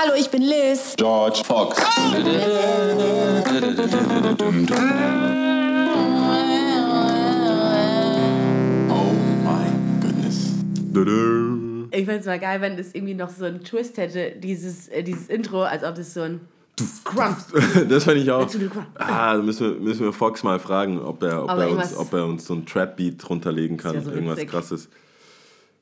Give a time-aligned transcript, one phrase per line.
[0.00, 0.94] Hallo, ich bin Liz.
[0.96, 1.76] George Fox.
[8.88, 9.66] Oh my
[10.00, 10.54] goodness.
[11.90, 15.02] Ich fände es mal geil, wenn das irgendwie noch so einen Twist hätte, dieses, äh,
[15.02, 16.42] dieses Intro, als ob das so ein
[17.02, 17.36] Crump.
[17.88, 18.48] Das fand ich auch.
[18.94, 22.12] Ah, da müssen wir, müssen wir Fox mal fragen, ob er, ob er, uns, ob
[22.12, 24.00] er uns so ein Trap-Beat runterlegen kann.
[24.04, 24.50] so Irgendwas witzig.
[24.50, 24.88] krasses.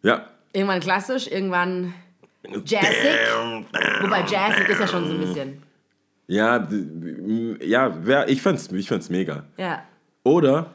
[0.03, 0.25] Ja.
[0.55, 1.93] Irgendwann klassisch, irgendwann
[2.65, 3.11] jazzig.
[4.01, 5.63] Wobei jazzig ist ja schon so ein bisschen.
[6.29, 6.69] Ja,
[7.61, 9.45] ja ich fand's, ich fand's mega.
[9.57, 9.83] Ja.
[10.25, 10.75] Oder,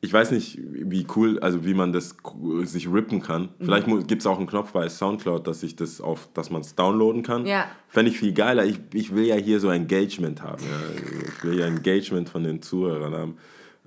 [0.00, 2.16] ich weiß nicht, wie cool, also wie man das
[2.64, 3.50] sich rippen kann.
[3.58, 3.64] Mhm.
[3.64, 6.74] Vielleicht gibt es auch einen Knopf bei Soundcloud, dass ich das auf, dass man es
[6.74, 7.46] downloaden kann.
[7.46, 7.66] Ja.
[7.88, 8.64] Fände ich viel geiler.
[8.64, 10.62] Ich, ich will ja hier so Engagement haben.
[10.62, 11.28] Ja.
[11.28, 13.38] Ich will ja Engagement von den Zuhörern haben.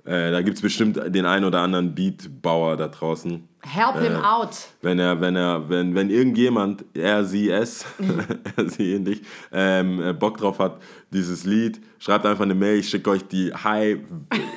[0.06, 3.46] Äh, da gibt es bestimmt den einen oder anderen Beatbauer da draußen.
[3.62, 4.50] Help him out.
[4.80, 7.84] Wenn er, wenn er, wenn, wenn irgendjemand, er, sie, es,
[8.56, 10.80] er, sie, ähnlich, ähm, äh, Bock drauf hat,
[11.10, 13.98] dieses Lied, schreibt einfach eine Mail, ich schicke euch die High,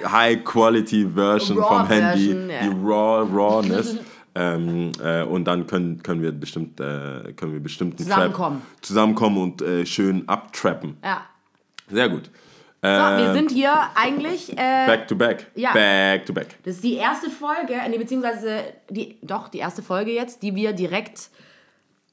[0.05, 2.61] High Quality Version Raw vom Handy, Version, ja.
[2.61, 3.97] die Raw, Rawness.
[4.35, 8.61] ähm, äh, und dann können, können wir bestimmt, äh, können wir bestimmt Zusammenkommen.
[8.81, 10.97] Zusammenkommen und äh, schön abtrappen.
[11.03, 11.21] Ja.
[11.89, 12.29] Sehr gut.
[12.81, 14.53] So, wir Ähm, sind hier eigentlich.
[14.53, 15.47] Äh, Back to back.
[15.55, 15.73] Ja.
[15.73, 16.47] Back to back.
[16.63, 20.71] Das ist die erste Folge, nee, beziehungsweise die, doch, die erste Folge jetzt, die wir
[20.71, 21.29] direkt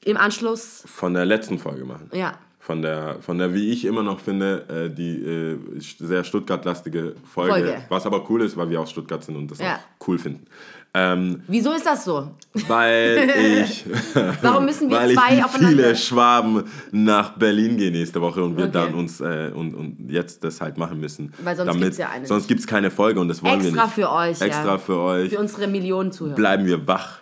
[0.03, 2.09] im Anschluss, Von der letzten Folge machen.
[2.13, 2.33] ja,
[2.67, 7.53] von der, von der, wie ich immer noch finde, äh, die äh, sehr Stuttgart-lastige Folge.
[7.53, 7.77] Folge.
[7.87, 9.75] Was aber cool ist, weil wir aus Stuttgart sind und das Ja.
[9.75, 10.45] auch cool finden.
[10.93, 12.29] Ähm, wieso ist das so?
[12.67, 13.29] weil
[13.63, 13.85] ich,
[14.41, 15.69] Warum müssen wir weil ich zwei wie aufeinander...
[15.83, 18.73] viele Schwaben nach Berlin gehen nächste Woche und wir Okay.
[18.73, 21.31] dann uns äh, und, und jetzt das halt machen müssen.
[21.43, 23.67] Weil sonst damit, gibt's ja eine Sonst gibt es keine Folge und das wollen wir
[23.69, 23.95] Extra nicht.
[23.95, 24.45] für euch, ja.
[24.45, 25.29] Extra für euch.
[25.29, 26.35] Für unsere Millionen Zuhörer.
[26.35, 27.19] bleiben wir wach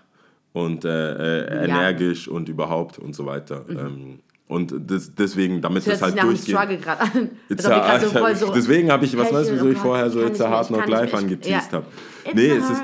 [0.54, 1.58] und äh, äh, Ja.
[1.60, 1.66] Mhm.
[1.70, 3.64] energisch und überhaupt und so weiter.
[3.70, 6.56] Ähm, und das, deswegen, damit Das halt durchgeht.
[6.56, 7.30] An.
[7.50, 8.54] Wir a- gerade so so...
[8.54, 10.84] Deswegen habe ich, was weißt du, wieso ich vorher so It's ich a Hard Knock
[10.84, 11.78] ich Live angeteased Ja.
[11.78, 11.86] habe.
[12.34, 12.84] Nee, es ist,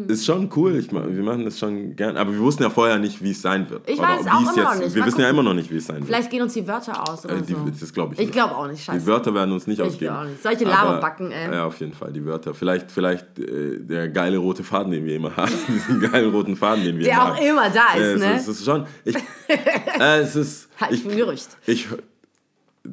[0.00, 0.76] hard ist schon cool.
[0.76, 2.16] Ich, wir machen das schon gern.
[2.16, 3.88] Aber wir wussten ja vorher nicht, wie es sein wird.
[3.88, 4.94] Ich weiß auch immer noch nicht.
[4.94, 5.28] Wir Mal wissen ja gucken.
[5.30, 6.06] immer noch nicht, wie es sein wird.
[6.06, 7.58] Vielleicht gehen uns die Wörter aus oder Äh, die, so.
[7.80, 8.32] das glaube ich Ich nicht.
[8.34, 8.98] glaube auch nicht, scheiße.
[9.00, 10.12] Die Wörter werden uns nicht Ich ausgehen.
[10.12, 10.42] auch nicht.
[10.42, 11.52] Solche Aber- Laberbacken, ey.
[11.54, 12.54] Ja, auf jeden Fall, die Wörter.
[12.54, 15.52] Vielleicht, vielleicht äh, der geile rote Faden, den wir immer haben.
[15.68, 17.46] Diesen geilen roten Faden, den wir Der immer auch haben.
[17.46, 18.34] immer da ist, Äh, es ne?
[18.36, 18.86] Es ist schon...
[19.04, 19.16] Ich,
[20.00, 20.68] äh, es ist...
[20.80, 21.48] Halt ich, Gerücht.
[21.66, 21.86] ich,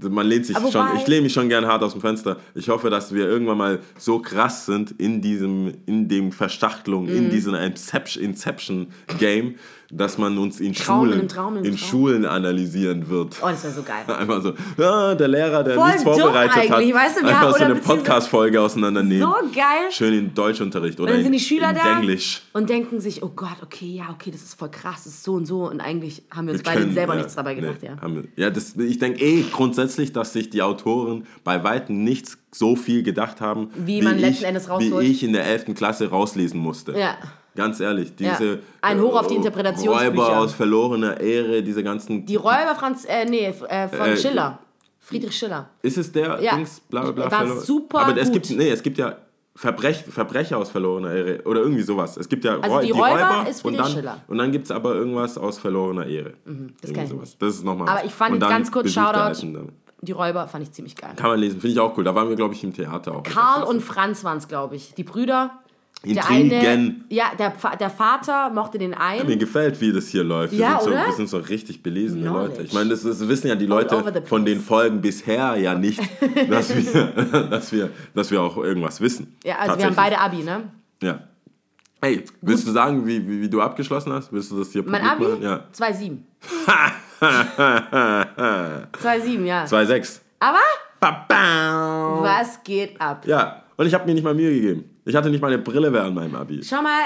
[0.09, 2.37] man lehnt sich Aber schon, ich lehne mich schon gern hart aus dem Fenster.
[2.55, 7.15] Ich hoffe, dass wir irgendwann mal so krass sind in diesem, in dem Verstachtelung, Mhm.
[7.15, 8.87] in diesem Inception, Inception
[9.19, 9.55] Game,
[9.91, 11.77] dass man uns in Traum in Schulen, einem Traum in in.
[11.77, 13.37] Schulen analysieren wird.
[13.41, 14.03] Oh, das wäre so geil.
[14.07, 17.75] Einfach so, ah, der Lehrer, der Voll nichts vorbereitet hat, weißt du, einfach so eine
[17.75, 19.21] Podcast-Folge auseinandernehmen.
[19.27, 19.91] So geil.
[19.91, 22.41] Schön in Deutschunterricht oder Und dann sind die in, Schüler in da Englisch.
[22.53, 25.33] und denken sich, oh Gott, okay, ja, okay, das ist voll krass, das ist so
[25.33, 25.69] und so.
[25.69, 28.01] Und eigentlich haben wir uns Wir beide können- selber ja, nichts dabei gedacht, nee, ja.
[28.01, 32.37] haben wir- ja, das, ich denke eh grundsätzlich, dass sich die Autoren bei Weitem nichts
[32.51, 35.03] so viel gedacht haben, Wie man ich, letzten Endes rausholt.
[35.05, 35.73] Wie ich in der 11.
[35.75, 36.97] Klasse rauslesen musste.
[36.97, 37.17] Ja.
[37.55, 40.09] Ganz ehrlich, diese Ein Hoch auf die äh, Interpretationsbücher.
[40.09, 42.25] Räuber aus verlorener Ehre, diese ganzen...
[42.25, 44.59] Die Räuber Franz, äh, nee, äh, von Äh, Schiller.
[44.99, 45.69] Friedrich Schiller.
[45.81, 46.55] Ist es der Ja.
[46.55, 47.31] Dings, bla bla bla?
[47.31, 48.43] War super Aber es gut.
[48.43, 49.17] gibt, nee, es gibt ja
[49.55, 52.17] Verbrech, Verbrecher aus verlorener Ehre oder irgendwie sowas.
[52.17, 54.13] Es gibt ja Also Räu- die Räuber ist und Friedrich dann, Schiller.
[54.15, 56.33] Mhm, Und dann gibt es aber irgendwas aus verlorener Ehre.
[56.81, 57.37] das Irgendwie sowas.
[57.37, 59.45] Das ist nochmal Aber ich fand Und ganz kurz Shoutout.
[60.01, 61.11] Die Räuber fand ich ziemlich geil.
[61.15, 62.03] Kann man lesen, finde ich auch cool.
[62.03, 63.23] Da waren wir, glaube ich, im Theater auch.
[63.23, 64.93] Karl und Franz waren es, glaube ich.
[64.95, 65.51] Die Brüder.
[66.05, 66.65] Der Intrigen.
[66.65, 69.39] eine, ja, der, der Vater mochte den Mir einen.
[69.39, 70.51] gefällt, wie das hier läuft.
[70.51, 71.05] Wir, Ja, sind, so, oder?
[71.05, 72.49] wir sind so richtig belesene Knowledge.
[72.55, 72.63] Leute.
[72.63, 76.01] Ich meine, das, das wissen ja die Leute von den Folgen bisher ja nicht,
[76.49, 77.05] dass wir,
[77.49, 79.37] dass wir, dass wir auch irgendwas wissen.
[79.45, 80.63] Ja, also wir haben beide Abi, ne?
[81.01, 81.19] Ja.
[82.01, 84.29] Hey, willst du sagen, wie, wie, wie du abgeschlossen hast?
[84.33, 85.23] Willst du das hier Mein Abi?
[85.23, 85.41] machen?
[85.73, 86.17] 2,7.
[87.21, 89.63] 2,7, ja.
[89.63, 89.65] Ja.
[89.65, 90.19] 2,6.
[90.39, 90.59] Aber
[90.99, 92.23] Babam.
[92.23, 93.25] was geht ab?
[93.25, 94.85] Ja, und ich habe mir nicht mal Mühe gegeben.
[95.03, 96.61] Ich hatte nicht mal eine Brille während meinem Abi.
[96.63, 97.01] Schau mal,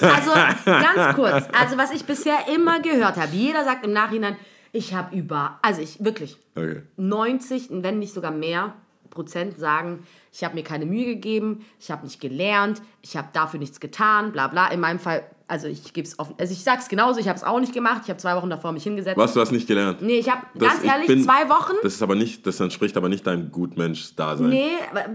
[0.00, 0.30] also
[0.64, 1.46] ganz kurz.
[1.52, 4.36] Also was ich bisher immer gehört habe, jeder sagt im Nachhinein,
[4.72, 6.82] ich habe über, also ich wirklich, Okay.
[6.96, 8.74] 90, wenn nicht sogar mehr
[9.10, 13.60] Prozent sagen, ich habe mir keine Mühe gegeben, ich habe nicht gelernt, ich habe dafür
[13.60, 14.68] nichts getan, bla bla.
[14.68, 17.44] In meinem Fall, also ich gebe es offen, also ich sag's genauso, ich habe es
[17.44, 19.18] auch nicht gemacht, ich habe zwei Wochen davor mich hingesetzt.
[19.18, 20.00] Was, du hast nicht gelernt?
[20.00, 21.74] Nee, ich habe, Das- ganz ich ehrlich, bin- zwei Wochen.
[21.82, 24.48] Das ist aber nicht, das entspricht aber nicht deinem Gutmensch-Dasein.
[24.48, 24.70] Nee,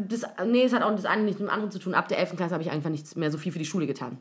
[0.08, 1.96] das, nee, es hat auch das eine nicht mit dem anderen zu tun.
[1.96, 2.36] Ab der 11.
[2.38, 4.18] Klasse habe ich einfach nichts mehr so viel für die Schule getan.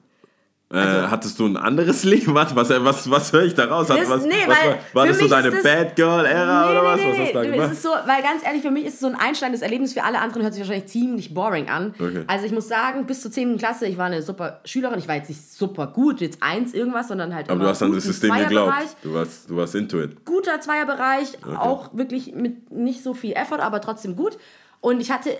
[0.68, 2.34] Äh, hattest du ein anderes Leben?
[2.34, 3.88] Was, was, was, was höre ich da raus?
[3.88, 4.56] Hat- was, nee, was,
[4.94, 6.96] war, das so deine das- Bad Girl-Ära oder was?
[7.00, 7.72] Nee, was nee, hast du da nee, gemacht?
[7.72, 10.18] ist so, weil ganz ehrlich, für mich ist es so ein einschneidendes Erlebnis, für alle
[10.18, 11.94] anderen hört sich wahrscheinlich ziemlich boring an.
[12.00, 12.24] Okay.
[12.26, 13.58] Also ich muss sagen, bis zur 10.
[13.58, 17.06] Klasse, ich war eine super Schülerin, ich war jetzt nicht super gut, jetzt eins irgendwas,
[17.06, 18.50] sondern halt Aber du hast an das System geglaubt.
[18.72, 18.96] Zweierbereich.
[19.04, 20.24] Du warst, du warst into it.
[20.24, 24.36] Guter Zweierbereich, auch wirklich mit nicht so viel Effort, aber trotzdem gut.
[24.80, 25.30] Und ich hatte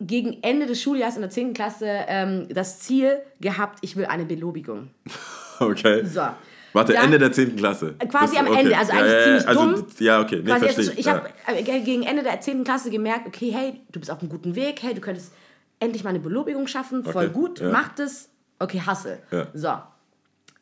[0.00, 1.52] gegen Ende des Schuljahres in der 10.
[1.54, 4.90] Klasse ähm, das Ziel gehabt, ich will eine Belobigung.
[5.62, 6.02] Okay.
[6.06, 6.22] So.
[6.72, 7.54] Warte, Dann- Ende der 10.
[7.54, 7.94] Klasse.
[8.08, 9.86] Quasi Das- am Ende, also eigentlich ziemlich also, dumm.
[9.98, 11.16] Ja, okay, nee, verstehe jetzt, ich ja.
[11.16, 12.64] habe äh, gegen Ende der 10.
[12.64, 15.34] Klasse gemerkt, okay, hey, du bist auf einem guten Weg, hey, du könntest
[15.78, 17.68] endlich mal eine Belobigung schaffen, voll Okay, gut, ja.
[17.68, 19.18] mach das, okay, hassel.
[19.30, 19.48] Ja.
[19.52, 19.68] So,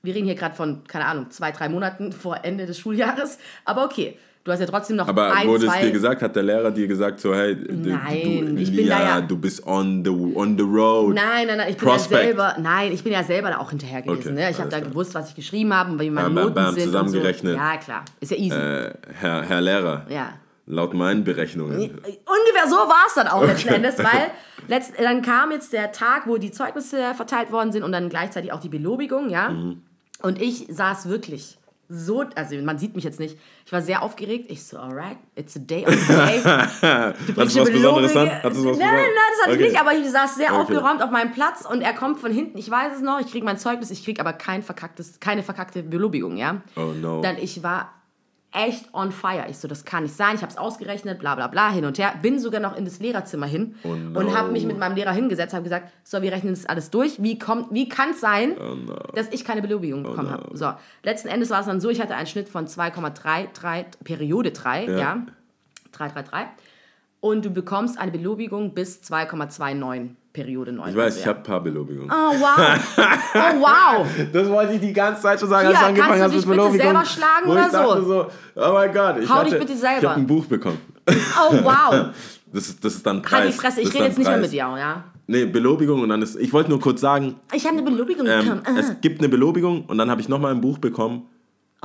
[0.02, 3.84] wir reden hier gerade von, keine Ahnung, zwei, drei Monaten vor Ende des Schuljahres, aber
[3.84, 5.82] okay, du hast ja trotzdem noch Aber ein, wurde es zwei...
[5.82, 9.02] dir gesagt, hat der Lehrer dir gesagt, so, hey, du, Nein, du, ich bin da
[9.02, 11.14] ja- du bist on the, on the road.
[11.14, 12.20] Nein, nein, nein, ich bin Prospect.
[12.20, 14.32] ja selber, nein, ich bin ja selber da auch hinterher gewesen.
[14.32, 14.50] Okay, ne?
[14.50, 14.90] Ich habe da klar.
[14.90, 16.84] gewusst, was ich geschrieben habe und wie meine Bam, bam, Noten bam, sind.
[16.84, 17.54] zusammengerechnet.
[17.54, 17.58] So.
[17.58, 18.56] Ja, klar, ist ja easy.
[18.56, 20.32] Äh, Herr, Herr Lehrer, ja.
[20.66, 21.78] laut meinen Berechnungen.
[21.80, 24.30] Ungefähr so war es dann auch letzten Endes, weil
[24.68, 28.52] letzt, dann kam jetzt der Tag, wo die Zeugnisse verteilt worden sind und dann gleichzeitig
[28.52, 29.50] auch die Belobigung, ja.
[29.50, 29.82] Mhm.
[30.22, 31.57] Und ich saß wirklich
[31.88, 34.50] so, also man sieht mich jetzt nicht, ich war sehr aufgeregt.
[34.50, 37.14] Ich so, alright, it's a day of the day.
[37.26, 38.26] Du bringst was Besonderes an?
[38.26, 39.62] Nein, nein, nein, das hatte Okay.
[39.64, 40.60] ich nicht, aber ich saß sehr Okay.
[40.60, 43.44] aufgeräumt auf meinem Platz und er kommt von hinten, ich weiß es noch, ich kriege
[43.44, 46.60] mein Zeugnis, ich kriege aber kein verkacktes, keine verkackte Belobigung, ja.
[46.76, 47.22] Oh no.
[47.22, 47.92] Dann ich war
[48.52, 49.44] echt on fire.
[49.48, 50.34] Ich so, das kann nicht sein.
[50.36, 52.14] Ich habe es ausgerechnet, bla bla bla, hin und her.
[52.22, 54.18] Bin sogar noch in das Lehrerzimmer hin Oh no.
[54.18, 57.22] und habe mich mit meinem Lehrer hingesetzt, habe gesagt, so, wir rechnen das alles durch.
[57.22, 58.94] Wie, kommt, wie kann es sein, Oh no.
[59.14, 60.56] dass ich keine Belobigung bekommen habe?
[60.56, 60.72] So,
[61.02, 64.98] letzten Endes war es dann so, ich hatte einen Schnitt von 2,33, Periode 3, ja.
[64.98, 65.26] Ja.
[65.92, 66.48] 333.
[67.20, 70.10] Und du bekommst eine Belobigung bis 2,29,
[70.42, 70.90] Periode 9.
[70.90, 72.10] Ich weiß, Also, ich habe ein paar Belobigungen.
[72.10, 72.78] Oh, wow.
[73.34, 74.06] Oh, wow.
[74.32, 76.44] Das wollte ich die ganze Zeit schon sagen, Hier, als du angefangen kannst du hast
[76.44, 76.86] dich mit bitte Belobigung.
[76.86, 78.06] selber schlagen oder ich dachte so?
[78.06, 78.26] so?
[78.56, 79.16] Oh mein Gott.
[79.20, 80.10] Ich Hau hatte, dich bitte Ich selber.
[80.10, 80.78] habe ein Buch bekommen.
[81.08, 82.06] Oh, wow.
[82.50, 83.40] Das ist, das ist dann Preis.
[83.40, 85.04] Halt die Fresse, ich rede jetzt nicht mehr mit dir, ja.
[85.26, 86.36] Nee, Belobigung und dann ist.
[86.36, 88.62] Ich wollte nur kurz sagen, Ich habe eine Belobigung ähm, bekommen.
[88.64, 88.78] Aha.
[88.78, 91.26] es gibt eine Belobigung und dann habe ich nochmal ein Buch bekommen.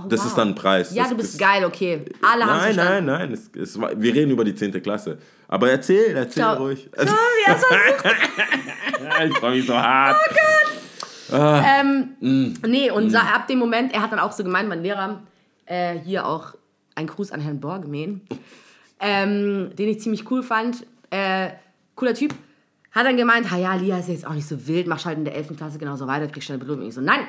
[0.10, 0.28] Das wow.
[0.28, 0.94] ist dann ein Preis.
[0.94, 2.04] Ja, das, du bist das, geil, okay.
[2.22, 3.06] Alle haben Nein, verstanden.
[3.06, 3.34] nein, nein.
[3.34, 4.82] Es, es, wir reden über die 10.
[4.82, 5.18] Klasse.
[5.48, 6.58] Aber erzähl, erzähl Ciao.
[6.64, 6.90] ruhig.
[6.98, 7.04] Oh,
[7.46, 7.64] das
[9.28, 10.18] ich freue mich so hart.
[11.32, 12.54] ähm, Mm.
[12.68, 15.22] Nee, und sa- ab dem Moment, er hat dann auch so gemeint, mein Lehrer,
[15.66, 16.54] äh, hier auch
[16.96, 18.22] ein Gruß an Herrn Borgemein,
[19.00, 21.50] ähm, den ich ziemlich cool fand, äh,
[21.96, 22.34] cooler Typ,
[22.92, 25.36] hat dann gemeint, ja, Lia ist jetzt auch nicht so wild, mach halt in der
[25.36, 25.56] 11.
[25.58, 26.90] Klasse genauso weiter, kriegst du eine Belobigung.
[26.90, 27.22] Ich so, nein,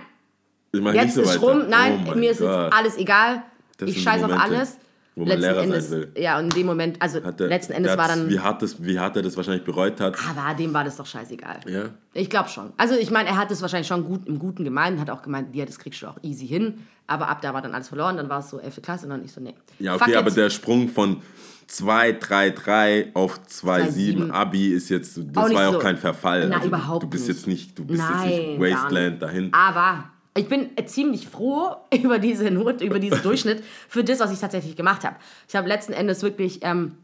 [0.74, 1.40] jetzt nicht so ist weiter.
[1.40, 2.64] rum, nein, Oh mir ist Gott.
[2.64, 3.42] jetzt alles egal,
[3.78, 4.78] Das ich sind die scheiß auf alles.
[5.16, 6.12] wo man Lehrer sein Endes, will.
[6.16, 8.98] ja, und in dem Moment, also der- letzten Endes war dann, Wie hart, das, wie
[8.98, 10.16] hart er das wahrscheinlich bereut hat.
[10.28, 11.60] aber dem war das doch scheißegal.
[11.68, 11.82] Ja.
[12.14, 12.72] Ich glaube schon.
[12.76, 15.54] Also ich meine, er hat es wahrscheinlich schon gut im Guten gemeint, hat auch gemeint,
[15.54, 16.78] ja, das kriegst du auch easy hin.
[17.06, 18.80] Aber ab da war dann alles verloren, dann war es so 11.
[18.82, 19.54] Klasse und dann ich so, nee.
[19.78, 20.36] Ja, Fuck okay, aber it.
[20.36, 21.20] der Sprung von
[21.68, 24.30] 2-3-3 auf 2-7 2,7.
[24.30, 26.48] Abi ist jetzt, das Auch nicht war ja so- auch kein Verfall.
[26.48, 27.36] Na, also überhaupt du, du bist nicht.
[27.36, 29.52] jetzt nicht, du bist Nein, jetzt nicht Wasteland dahin.
[29.52, 30.04] Aber
[30.36, 34.40] ich bin äh, ziemlich froh über diese Not, über diesen Durchschnitt für das, was ich
[34.40, 35.16] tatsächlich gemacht habe.
[35.48, 36.96] Ich habe letzten Endes wirklich, ähm,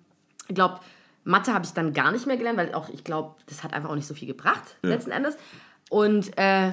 [0.49, 0.81] ich glaube,
[1.25, 3.91] Mathe habe ich dann gar nicht mehr gelernt, weil auch ich glaube, das hat einfach
[3.91, 5.37] auch nicht so viel gebracht letzten Endes.
[5.91, 6.73] Und äh,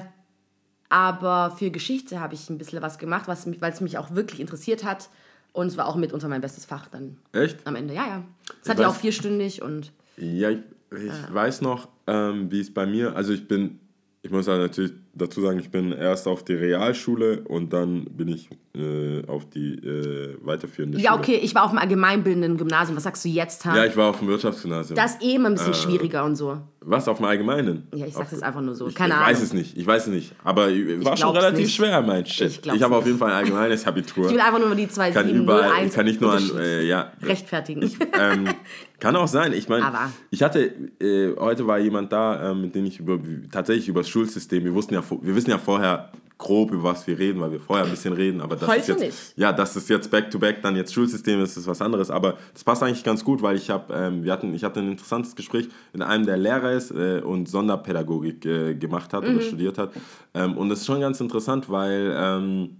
[0.88, 4.84] aber für Geschichte habe ich ein bisschen was gemacht, weil es mich auch wirklich interessiert
[4.84, 5.10] hat.
[5.52, 7.66] Und es war auch mitunter mein bestes Fach dann Echt?
[7.66, 7.94] am Ende.
[7.94, 8.24] Ja, ja.
[8.62, 10.60] Es hat ja auch vierstündig und Ja, ich,
[10.92, 13.80] ich weiß noch, ähm, wie es bei mir, also ich bin,
[14.22, 18.28] ich muss halt natürlich dazu sagen, ich bin erst auf die Realschule und dann bin
[18.28, 21.20] ich äh, auf die äh, weiterführende ja, Schule.
[21.22, 22.96] okay, ich war auf dem allgemeinbildenden Gymnasium.
[22.96, 23.76] Was sagst du jetzt, ha?
[23.76, 24.96] Ja, ich war auf dem Wirtschaftsgymnasium.
[24.96, 26.58] das ist eh immer ein bisschen schwieriger und so.
[26.80, 27.86] Was, auf dem Allgemeinen?
[27.92, 28.86] Ja, ich Auf- sag's jetzt einfach nur so.
[28.88, 29.28] Ich, Keine ich Ahnung.
[29.30, 30.32] weiß es nicht, ich weiß es nicht.
[30.44, 31.74] Aber es war schon relativ nicht.
[31.74, 32.60] schwer, mein Shit.
[32.64, 34.26] Ich Ich, habe auf jeden Fall ein allgemeines Abitur.
[34.26, 36.50] Ich will einfach nur die zwei kann 7, überall, 0, 1 kann nicht nur an,
[36.58, 37.90] äh, ja, rechtfertigen.
[38.18, 38.48] ähm,
[39.00, 39.52] kann auch sein.
[39.52, 39.84] Ich meine,
[40.30, 43.18] ich hatte, äh, heute war jemand da, ähm, mit dem ich über,
[43.50, 47.04] tatsächlich über das Schulsystem, wir wussten ja, vor- wir wissen ja vorher grob, über was
[47.08, 49.32] wir reden, weil wir vorher ein bisschen reden, aber das Heute ist jetzt, nicht.
[49.36, 53.02] ja, das ist jetzt Back-to-Back, dann jetzt Schulsystem, ist was anderes, aber das passt eigentlich
[53.02, 56.26] ganz gut, weil ich habe, ähm, wir hatten, ich hatte ein interessantes Gespräch mit einem,
[56.26, 59.30] der Lehrer ist äh, und Sonderpädagogik äh, gemacht hat Mhm.
[59.34, 59.90] oder studiert hat
[60.34, 62.76] ähm, und das ist schon ganz interessant, weil ähm,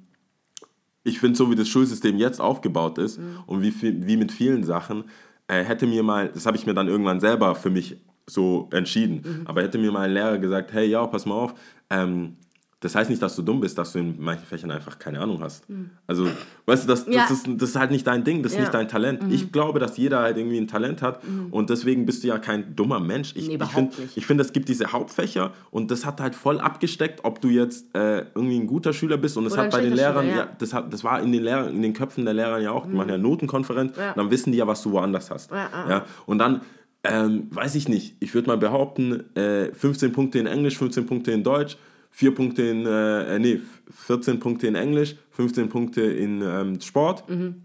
[1.05, 3.39] ich finde, so wie das Schulsystem jetzt aufgebaut ist Mhm.
[3.47, 3.73] und wie,
[4.07, 5.05] wie mit vielen Sachen,
[5.49, 7.97] äh, hätte mir mal, das habe ich mir dann irgendwann selber für mich
[8.27, 9.47] so entschieden, Mhm.
[9.47, 11.55] aber hätte mir mal ein Lehrer gesagt, hey, ja, pass mal auf,
[11.91, 12.37] ähm,
[12.81, 15.41] das heißt nicht, dass du dumm bist, dass du in manchen Fächern einfach keine Ahnung
[15.43, 15.65] hast.
[16.07, 16.29] Also,
[16.67, 17.25] weißt du, das, das, Ja.
[17.29, 18.61] ist, das ist halt nicht dein Ding, das ist Ja.
[18.61, 18.65] Mhm.
[18.67, 19.33] nicht dein Talent.
[19.33, 22.77] Ich glaube, dass jeder halt irgendwie ein Talent hat und deswegen bist du ja kein
[22.77, 23.33] dummer Mensch.
[23.35, 27.25] Ich, Nee, ich finde, find, es gibt diese Hauptfächer und das hat halt voll abgesteckt,
[27.25, 29.95] ob du jetzt äh, irgendwie ein guter Schüler bist und das Oder hat bei den
[29.95, 30.45] Lehrern, Schüler, ja.
[30.45, 30.49] ja.
[30.57, 32.93] das, hat, das war in den, Lehrern, in den Köpfen der Lehrer ja auch, die
[32.95, 35.51] machen ja Notenkonferenz, dann wissen die ja, was du woanders hast.
[35.51, 35.69] Ja.
[35.89, 36.05] Ja?
[36.27, 36.61] Und dann,
[37.05, 41.31] ähm, weiß ich nicht, ich würde mal behaupten, äh, 15 Punkte in Englisch, 15 Punkte
[41.33, 41.77] in Deutsch,
[42.11, 47.29] 4 Punkte in, äh, äh, nee, 14 Punkte in Englisch, 15 Punkte in ähm, Sport,
[47.29, 47.63] Mhm.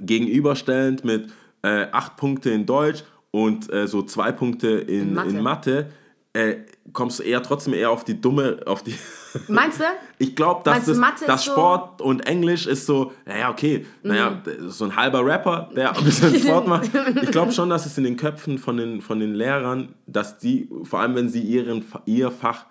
[0.00, 1.30] gegenüberstellend mit
[1.62, 5.28] äh, 8 Punkte in Deutsch und äh, so 2 Punkte in, In Mathe.
[5.30, 5.86] in Mathe,
[6.38, 6.56] äh,
[6.92, 8.94] kommst du eher trotzdem eher auf die dumme, auf die...
[9.48, 9.84] Meinst du?
[10.18, 11.54] Ich glaube, dass das, das ist so- Mhm.
[11.54, 16.34] Sport und Englisch ist so, naja, okay, naja, so ein halber Rapper, der ein bisschen
[16.38, 16.90] Sport macht.
[17.22, 20.68] Ich glaube schon, dass es in den Köpfen von den, von den Lehrern, dass die,
[20.84, 22.64] vor allem wenn sie ihren, ihr Fach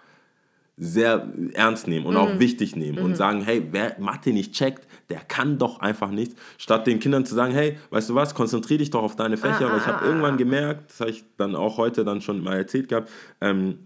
[0.79, 2.19] sehr ernst nehmen und Mhm.
[2.19, 6.35] auch wichtig nehmen und sagen, hey, wer Mathe nicht checkt, der kann doch einfach nichts.
[6.59, 9.67] Statt den Kindern zu sagen, hey, weißt du was, konzentriere dich doch auf deine Fächer,
[9.67, 12.57] Ah, weil ich habe irgendwann gemerkt, das habe ich dann auch heute dann schon mal
[12.57, 13.09] erzählt gehabt,
[13.41, 13.79] ähm,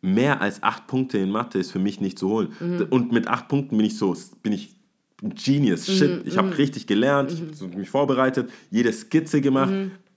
[0.00, 2.52] mehr als acht Punkte in Mathe ist für mich nicht zu holen.
[2.60, 2.86] Mhm.
[2.90, 4.74] Und mit acht Punkten bin ich so, bin ich
[5.22, 5.86] ein Genius.
[5.86, 9.72] Mhm, Shit, ich habe richtig gelernt, so mich vorbereitet, jede Skizze gemacht,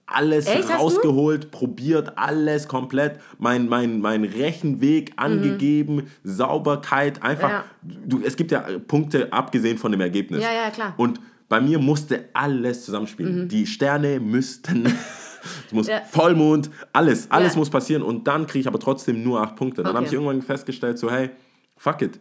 [0.06, 0.52] alles Mhm.
[0.60, 7.64] Echt, rausgeholt, probiert, alles komplett, mein, mein, mein Rechenweg angegeben, Sauberkeit, einfach.
[7.82, 7.90] Mhm.
[7.90, 7.96] Ja.
[8.06, 10.42] Du, es gibt ja Punkte abgesehen von dem Ergebnis.
[10.42, 10.94] Ja, ja, klar.
[10.96, 13.48] Und bei mir musste alles zusammenspielen.
[13.48, 14.86] Die Sterne müssten.
[15.68, 15.92] Es muss Mhm.
[15.92, 16.00] Ja.
[16.10, 17.58] Vollmond, alles, alles Ja.
[17.60, 19.82] muss passieren und dann kriege ich aber trotzdem nur acht Punkte.
[19.84, 19.96] Dann Okay.
[19.96, 21.30] habe ich irgendwann festgestellt, so hey,
[21.76, 22.18] fuck it,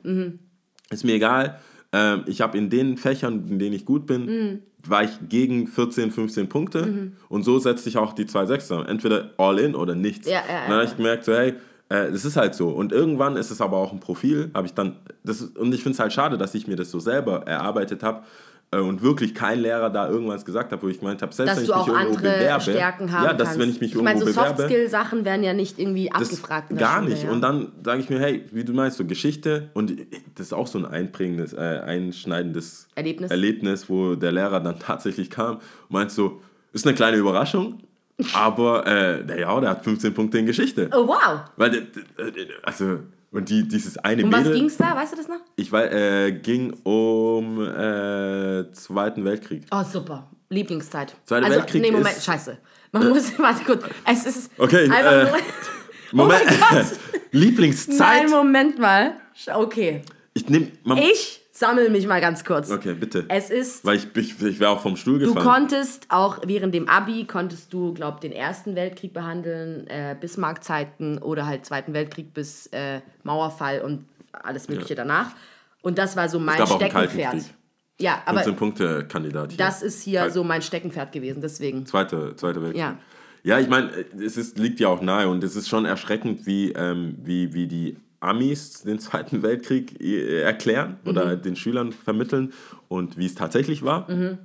[0.92, 1.60] ist mir egal.
[1.92, 4.60] Ähm, ich habe in den Fächern, in denen ich gut bin, Mhm.
[4.90, 8.88] War ich gegen 14, 15 Punkte und so setzte ich auch die zwei Sechser.
[8.88, 10.28] Entweder all in oder nichts.
[10.28, 11.54] Ja, ja, und dann ja, habe ich gemerkt, so hey,
[11.90, 12.70] äh, das ist halt so.
[12.70, 15.96] Und irgendwann ist es aber auch ein Profil, habe ich dann, das, und ich finde
[15.96, 18.24] es halt schade, dass ich mir das so selber erarbeitet habe
[18.72, 21.64] und wirklich kein Lehrer da irgendwas gesagt hat, wo ich gemeint habe, selbst Dass wenn
[21.64, 23.60] ich mich auch irgendwo andere bewerbe, Stärken haben ja, dass kannst.
[23.62, 26.72] wenn ich mich ich meine, irgendwo so bewerbe, Soft-Skill-Sachen werden ja nicht irgendwie abgefragt.
[26.72, 27.24] der gar Schule, nicht.
[27.24, 27.32] Ja.
[27.32, 29.92] Und dann sage ich mir, hey, wie du meinst, so Geschichte und
[30.36, 33.32] das ist auch so ein einprägendes, äh, einschneidendes Erlebnis.
[33.32, 36.42] Erlebnis, wo der Lehrer dann tatsächlich kam und meint so,
[36.74, 37.80] ist eine kleine Überraschung,
[38.34, 40.90] aber äh, naja, der hat 15 Punkte in Geschichte.
[40.94, 41.42] Oh, wow.
[41.58, 41.82] Weil, der-
[42.18, 43.00] der- der- also,
[43.32, 44.96] und die, dieses eine Um was Mädel, ging's da?
[44.96, 45.40] Weißt du das noch?
[45.56, 49.64] ich weiß, äh, ging um äh, Zweiten Weltkrieg.
[49.72, 50.30] Oh, super.
[50.50, 51.16] Lieblingszeit.
[51.26, 52.58] Zweiter also, Weltkrieg Nee, Moment, ist- scheiße.
[52.92, 53.84] Man muss, warte kurz.
[54.06, 55.38] Es ist Okay, einfach äh, nur...
[56.12, 56.86] Moment, Oh mein Gott.
[57.32, 57.98] Lieblingszeit.
[57.98, 59.16] Nein, Moment mal.
[59.54, 60.02] Okay.
[60.34, 60.72] ich nehme,
[61.12, 62.70] Ich sammle mich mal ganz kurz.
[62.70, 63.26] okay, bitte.
[63.30, 65.46] Es ist Weil ich, ich, ich wäre auch vom Stuhl Du gefallen.
[65.46, 71.46] konntest auch während dem Abi, konntest du, glaub, den Ersten Weltkrieg behandeln, äh, Bismarck-Zeiten oder
[71.46, 75.32] halt Zweiten Weltkrieg bis äh, Mauerfall und alles mögliche danach.
[75.82, 77.44] Und das war so mein Steckenpferd.
[78.02, 79.58] Ja, aber 15 Punkte Kandidat hier.
[79.58, 81.86] das ist hier Kalt- so mein Steckenpferd gewesen, deswegen.
[81.86, 82.82] Zweite, zweite Weltkrieg.
[82.82, 82.98] Ja.
[83.44, 86.72] Ja, ich meine, es ist, liegt ja auch nahe und es ist schon erschreckend, wie,
[86.74, 91.10] ähm, wie, wie die Amis den Zweiten Weltkrieg äh, erklären Mhm.
[91.10, 92.54] oder den Schülern vermitteln
[92.88, 94.08] und wie es tatsächlich war.
[94.10, 94.38] Ähm,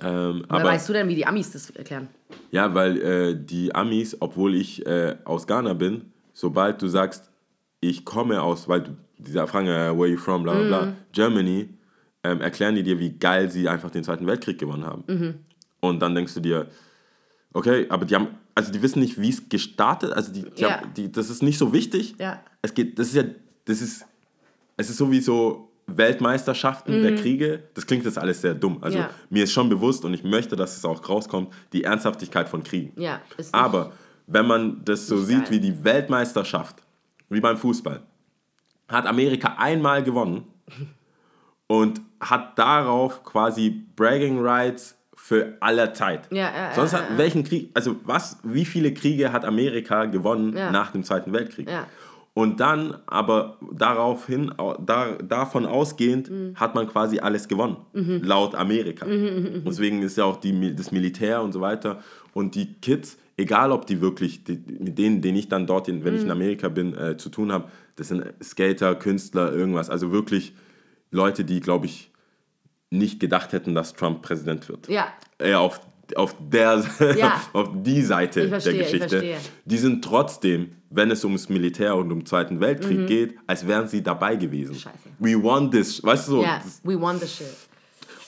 [0.00, 2.08] Woher aber weißt du denn, wie die Amis das erklären?
[2.50, 7.30] ja, weil äh, die Amis, obwohl ich äh, aus Ghana bin, sobald du sagst,
[7.80, 10.92] ich komme aus, weil du, dieser fragen, äh, where you from, bla bla bla, Mhm.
[11.12, 11.68] Germany,
[12.24, 15.04] ähm, erklären die dir, wie geil sie einfach den Zweiten Weltkrieg gewonnen haben.
[15.06, 15.34] Mhm.
[15.80, 16.68] Und dann denkst du dir,
[17.52, 20.80] okay, aber die haben, also die wissen nicht, wie es gestartet, also die, die, Ja.
[20.80, 22.14] haben, die, das ist nicht so wichtig.
[22.18, 22.40] Ja.
[22.62, 23.24] Es geht, das ist ja,
[23.64, 24.04] das ist,
[24.76, 27.64] es ist sowieso Weltmeisterschaften der Kriege.
[27.74, 28.78] Das klingt jetzt alles sehr dumm.
[28.82, 29.04] Also Mhm.
[29.04, 29.10] Ja.
[29.30, 32.92] mir ist schon bewusst und ich möchte, dass es auch rauskommt, die Ernsthaftigkeit von Kriegen.
[33.00, 33.20] Ja,
[33.52, 33.92] Aber
[34.26, 35.50] wenn man das so sieht geil.
[35.50, 36.76] wie die Weltmeisterschaft,
[37.28, 38.02] wie beim Fußball,
[38.88, 40.44] hat Amerika einmal gewonnen
[41.66, 46.22] und hat darauf quasi Bragging Rights für alle Zeit.
[46.32, 50.06] Ja, ja, ja, Sonst ja, hat welchen Krieg, also was, wie viele Kriege hat Amerika
[50.06, 50.72] gewonnen Ja.
[50.72, 51.70] nach dem Zweiten Weltkrieg?
[51.70, 51.86] Ja.
[52.34, 56.56] Und dann aber daraufhin, au- da, davon ausgehend, Mhm.
[56.56, 59.06] hat man quasi alles gewonnen, laut Amerika.
[59.06, 62.00] Deswegen ist ja auch die, das Militär und so weiter.
[62.34, 66.04] Und die Kids, egal ob die wirklich, die, mit denen, denen ich dann dort, in,
[66.04, 66.18] wenn Mhm.
[66.18, 69.88] ich in Amerika bin, äh, zu tun habe, das sind Skater, Künstler, irgendwas.
[69.90, 70.54] Also wirklich
[71.12, 72.10] Leute, die, glaube ich,
[72.92, 74.88] nicht gedacht hätten, dass Trump Präsident wird.
[74.88, 75.08] Ja.
[75.38, 75.80] Eher auf,
[76.14, 76.84] auf, der,
[77.18, 77.40] Ja.
[77.52, 79.34] auf die Seite verstehe, der ich Geschichte.
[79.64, 83.88] Die sind trotzdem, wenn es ums Militär und um den Zweiten Weltkrieg geht, als wären
[83.88, 84.72] sie dabei gewesen.
[84.74, 84.78] Mhm.
[84.78, 84.98] Scheiße.
[85.18, 86.02] We won this.
[86.04, 86.42] Weißt du so?
[86.42, 87.46] Das- we won the shit.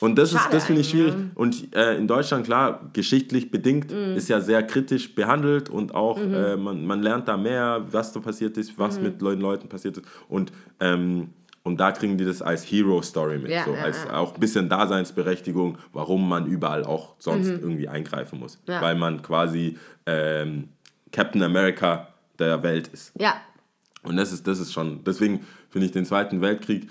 [0.00, 1.14] Und das, ist, das finde ich schwierig.
[1.35, 4.16] Und äh, in Deutschland, klar, geschichtlich bedingt, Mhm.
[4.16, 8.21] ist ja sehr kritisch behandelt und auch äh, man, man lernt da mehr, was da
[8.21, 8.75] passiert ist, Mhm.
[8.83, 10.06] was mit den Leuten passiert ist.
[10.28, 11.30] Und ähm,
[11.64, 13.50] Und da kriegen die das als Hero-Story mit.
[13.50, 14.18] Ja, so, ja, als ja.
[14.18, 18.59] auch ein bisschen Daseinsberechtigung, warum man überall auch sonst irgendwie eingreifen muss.
[18.66, 18.73] Mhm.
[18.80, 20.68] Weil man quasi ähm,
[21.11, 23.12] Captain America der Welt ist.
[23.18, 23.37] Ja,
[24.02, 25.40] Und das ist, das ist schon, deswegen
[25.71, 26.88] finde ich den Zweiten Weltkrieg,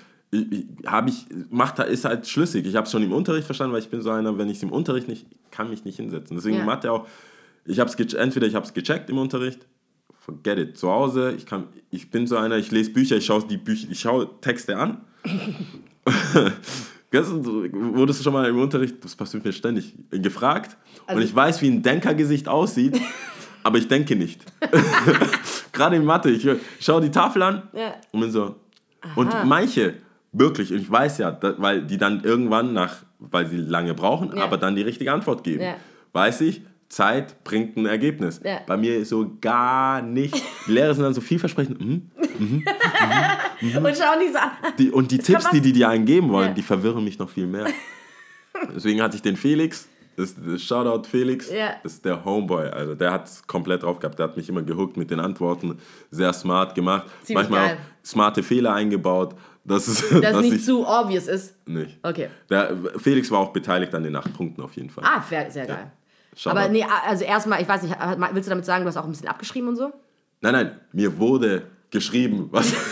[0.87, 2.65] habe ich, macht, ist halt schlüssig.
[2.65, 4.63] Ich habe es schon im Unterricht verstanden, weil ich bin so einer, wenn ich es
[4.63, 6.35] im Unterricht nicht, kann mich nicht hinsetzen.
[6.35, 6.65] Deswegen Ja.
[6.65, 7.07] Mathe auch,
[7.65, 9.67] ich habe es, entweder ich habe es gecheckt im Unterricht,
[10.25, 13.43] forget it, zu Hause, ich, kann, ich bin so einer, ich lese Bücher, ich schaue
[13.47, 15.01] die Bücher, ich schaue Texte an.
[17.11, 21.61] Wurdest du schon mal im Unterricht, das passiert mir ständig, gefragt Also und ich weiß,
[21.61, 22.99] wie ein Denkergesicht aussieht,
[23.63, 24.41] aber ich denke nicht.
[25.73, 26.47] Gerade in Mathe, ich
[26.79, 27.95] schaue die Tafel an Ja.
[28.11, 28.55] und bin so.
[29.15, 29.95] Und manche,
[30.31, 34.43] wirklich, und ich weiß ja, weil die dann irgendwann nach, weil sie lange brauchen, Ja.
[34.43, 35.61] aber dann die richtige Antwort geben.
[35.63, 35.75] Ja.
[36.13, 36.61] Weiß ich,
[36.93, 38.39] Zeit bringt ein Ergebnis.
[38.43, 38.59] Ja.
[38.67, 40.35] Bei mir ist so gar nicht.
[40.67, 41.79] Die Lehrer sind dann so vielversprechend.
[41.81, 42.09] Mhm.
[42.39, 44.51] und schau nicht so an.
[44.77, 46.53] Die, und die kann Tipps, die die dir eingeben wollen, Ja.
[46.53, 47.65] die verwirren mich noch viel mehr.
[48.75, 49.87] Deswegen hatte ich den Felix.
[50.15, 51.51] Das, das Shoutout Felix.
[51.51, 51.75] Ja.
[51.81, 52.69] Das ist der Homeboy.
[52.69, 54.19] Also der hat es komplett drauf gehabt.
[54.19, 55.79] Der hat mich immer gehuckt mit den Antworten.
[56.11, 57.07] Sehr smart gemacht.
[57.23, 57.77] Ziemlich Manchmal geil.
[57.79, 59.35] auch smarte Fehler eingebaut.
[59.65, 61.67] Das ist, Dass dass nicht ich, zu obvious ist.
[61.67, 61.97] nicht.
[62.03, 62.27] Okay.
[62.49, 65.03] Der, Felix war auch beteiligt an den acht Punkten auf jeden Fall.
[65.07, 65.91] Ah, sehr, sehr geil.
[66.35, 66.57] Shoutout.
[66.59, 67.95] Aber nee, also erstmal, ich weiß nicht,
[68.31, 69.91] willst du damit sagen, du hast auch ein bisschen abgeschrieben und so?
[70.41, 72.73] Nein, nein, mir wurde geschrieben, was.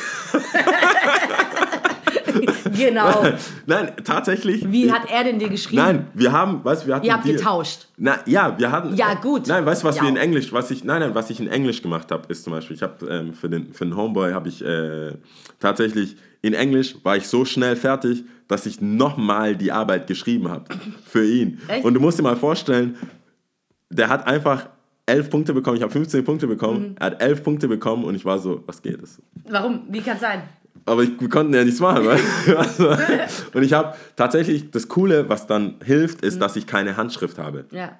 [2.77, 3.23] Genau.
[3.65, 4.63] nein, tatsächlich.
[4.71, 5.81] Wie hat er denn dir geschrieben?
[5.81, 7.35] Nein, wir haben, weißt du, wir hatten Ihr habt Deal.
[7.35, 7.87] getauscht.
[7.97, 8.95] Na, ja, wir hatten.
[8.95, 9.47] Ja, gut.
[9.47, 10.03] Nein, weißt du, was Ja.
[10.03, 12.53] wir in Englisch, was ich, nein, nein, was ich in Englisch gemacht habe, ist zum
[12.53, 15.13] Beispiel, ich habe ähm, für den für den Homeboy habe ich äh,
[15.59, 20.65] tatsächlich in Englisch war ich so schnell fertig, dass ich nochmal die Arbeit geschrieben habe
[21.05, 21.59] für ihn.
[21.67, 21.85] Echt?
[21.85, 22.95] Und du musst dir mal vorstellen,
[23.91, 24.69] der hat einfach
[25.05, 26.49] elf Punkte bekommen, ich habe 15 Punkte Mhm.
[26.49, 29.19] bekommen, er hat elf Punkte bekommen und ich war so, was geht das?
[29.49, 29.81] Warum?
[29.89, 30.41] Wie kann es sein?
[30.85, 32.07] Aber ich, wir konnten ja nichts machen.
[32.55, 32.89] Also,
[33.53, 36.27] und ich habe tatsächlich, das Coole, was dann hilft, Mhm.
[36.27, 37.65] ist, dass ich keine Handschrift habe.
[37.71, 37.97] Ja.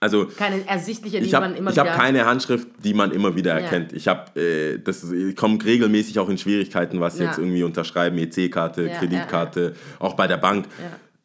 [0.00, 1.96] Also Keine ersichtliche, die ich habe man immer ich hab wieder...
[1.96, 3.64] keine Handschrift, die man immer wieder Ja.
[3.64, 3.92] erkennt.
[3.92, 7.26] Ich habe, äh, das ich komme regelmäßig auch in Schwierigkeiten, was Ja.
[7.26, 10.66] jetzt irgendwie unterschreiben, EC-Karte, Ja, Kreditkarte, auch bei der Bank.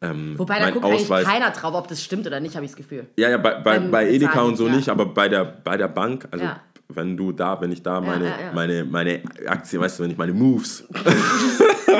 [0.02, 1.24] Ähm, Wobei, da guckt Ausweis.
[1.26, 3.06] eigentlich keiner drauf, ob das stimmt oder nicht, habe ich das Gefühl.
[3.16, 4.74] Ja, ja, bei, bei, bei Edeka und so ja.
[4.74, 6.60] nicht, aber bei der, bei der Bank, also Ja.
[6.88, 10.18] wenn du da, wenn ich da meine, ja, meine, meine Aktien, weißt du, wenn ich
[10.18, 10.84] meine Moves,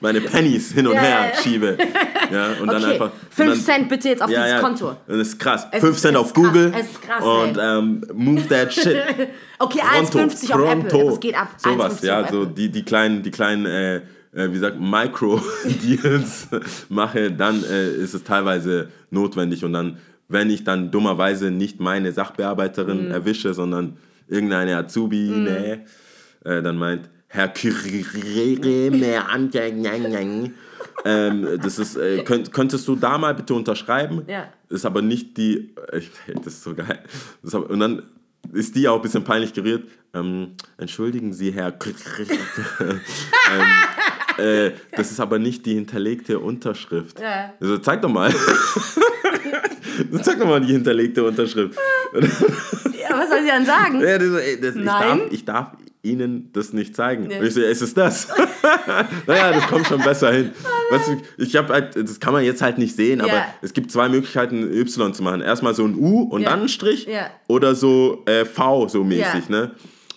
[0.00, 1.76] meine Pennies hin und her schiebe.
[2.30, 3.06] Ja, und dann Okay, einfach.
[3.12, 4.88] und 5 dann, Cent bitte jetzt auf dieses Konto.
[4.88, 5.66] Und das ist krass.
[5.72, 8.96] Es 5 ist- Cent auf krass, Google es ist krass, und ähm, move that shit.
[9.62, 11.04] Okay, Pronto, 1,50 auf Apple.
[11.04, 11.48] Das geht ab.
[11.58, 14.00] Sowas, 1,50 ja, so die, die kleinen, die kleinen äh,
[14.32, 16.48] wie sagt Micro-Deals
[16.88, 19.64] mache, dann äh, ist es teilweise notwendig.
[19.64, 23.10] Und dann, wenn ich dann dummerweise nicht meine Sachbearbeiterin Mhm.
[23.10, 23.96] erwische, sondern
[24.28, 25.84] irgendeine Azubi, ne,
[26.44, 28.04] äh, dann meint, Herr Kyrie,
[31.04, 34.22] ähm, das ist, äh, könnt, könntest du da mal bitte unterschreiben?
[34.26, 34.48] Ja.
[34.68, 36.98] Ist aber nicht die, äh, ich, das ist so geil.
[37.42, 38.02] Ist aber, und dann
[38.52, 39.84] ist die auch ein bisschen peinlich gerührt.
[40.12, 41.72] Ähm, entschuldigen Sie, Herr.
[42.80, 43.00] ähm,
[44.38, 47.20] äh, das ist aber nicht die hinterlegte Unterschrift.
[47.20, 47.52] Ja.
[47.60, 48.32] Also, zeig doch mal.
[50.22, 51.78] zeig doch mal die hinterlegte Unterschrift.
[52.12, 54.00] Ja, was soll sie dann sagen?
[54.00, 54.84] Ja, das, das, ich, Nein.
[54.84, 55.68] darf, ich darf
[56.02, 57.24] Ihnen das nicht zeigen.
[57.24, 58.28] Und ich so, es ist das.
[59.26, 60.50] naja, das kommt schon besser hin.
[60.90, 63.46] Weißt du, ich habe halt, das kann man jetzt halt nicht sehen, aber Ja.
[63.62, 65.40] es gibt zwei Möglichkeiten, Y zu machen.
[65.42, 66.50] Erstmal so ein U und Ja.
[66.50, 67.28] dann ein Strich Ja.
[67.48, 69.72] oder so äh, V so mäßig, ne?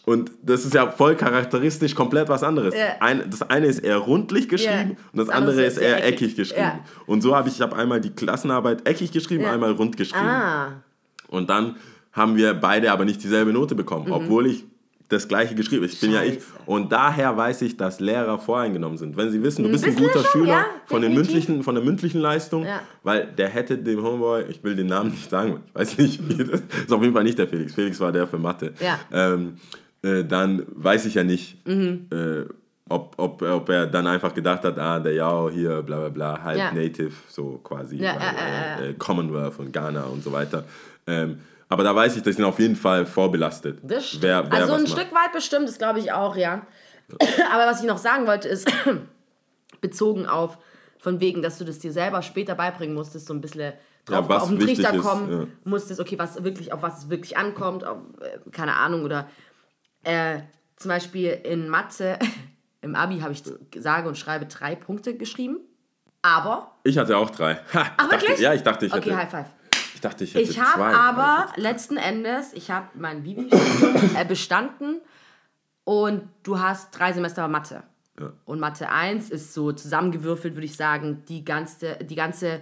[0.05, 2.73] Und das ist ja voll charakteristisch komplett was anderes.
[2.99, 6.35] Ein, das eine ist eher rundlich geschrieben und das, Das andere ist eher eckig, eckig.
[6.35, 6.79] geschrieben.
[7.05, 10.25] Und so habe ich, ich habe einmal die Klassenarbeit eckig geschrieben, einmal rund geschrieben.
[10.27, 10.83] Ah,
[11.29, 11.77] Und dann
[12.11, 14.65] haben wir beide aber nicht dieselbe Note bekommen, obwohl ich
[15.13, 15.85] das gleiche geschrieben.
[15.85, 16.35] Ich bin ja ich.
[16.35, 16.45] Scheiße.
[16.65, 19.15] Und daher weiß ich, dass Lehrer voreingenommen sind.
[19.15, 21.83] Wenn sie wissen, du bist ein guter schon, Schüler ja, von, den mündlichen, von der
[21.83, 22.81] mündlichen Leistung, Ja.
[23.03, 26.21] weil der hätte dem Homeboy, ich will den Namen nicht sagen, ich weiß nicht,
[26.51, 27.73] das ist auf jeden Fall nicht der Felix.
[27.73, 28.73] Felix war der für Mathe.
[28.79, 28.99] Ja.
[29.11, 29.55] Ähm,
[30.01, 32.07] äh, dann weiß ich ja nicht, Mhm.
[32.11, 32.43] äh,
[32.89, 36.43] ob, ob, ob er dann einfach gedacht hat, ah, der Yao hier, bla bla bla,
[36.43, 36.73] halb.
[36.75, 38.79] Native, so quasi, weil, ja.
[38.89, 40.65] Äh, Commonwealth und Ghana und so weiter.
[41.07, 41.37] Ähm,
[41.73, 43.79] aber da weiß ich, dass ich ihn auf jeden Fall vorbelastet.
[43.83, 44.23] das stimmt.
[44.23, 44.91] Wer, wer also ein macht.
[44.91, 46.65] Stück weit bestimmt, das glaube ich auch, ja.
[47.51, 48.71] Aber was ich noch sagen wollte, ist
[49.81, 50.57] bezogen auf,
[50.99, 53.73] von wegen, dass du das dir selber später beibringen musstest, so ein bisschen
[54.05, 55.47] drauf was auf den Trichter ist, kommen ja.
[55.63, 59.27] musstest, okay, was wirklich, auf was es wirklich ankommt, auf, äh, keine Ahnung, oder
[60.03, 60.39] äh,
[60.75, 62.19] zum Beispiel in Mathe,
[62.81, 63.43] im Abi habe ich
[63.77, 65.57] sage und schreibe drei Punkte geschrieben,
[66.21, 67.55] aber, Ich hatte auch drei.
[67.55, 68.39] Ha, ach dachte, wirklich?
[68.39, 69.45] Ja, ich dachte, ich okay, hätte, High Five.
[69.93, 73.49] Ich dachte, ich hätte Ich habe aber letzten Endes, ich habe mein Vivi
[74.15, 75.01] äh, bestanden
[75.83, 77.83] und du hast drei Semester Mathe.
[78.45, 82.61] Und Mathe 1 ist so zusammengewürfelt, würde ich sagen, die ganze, die ganze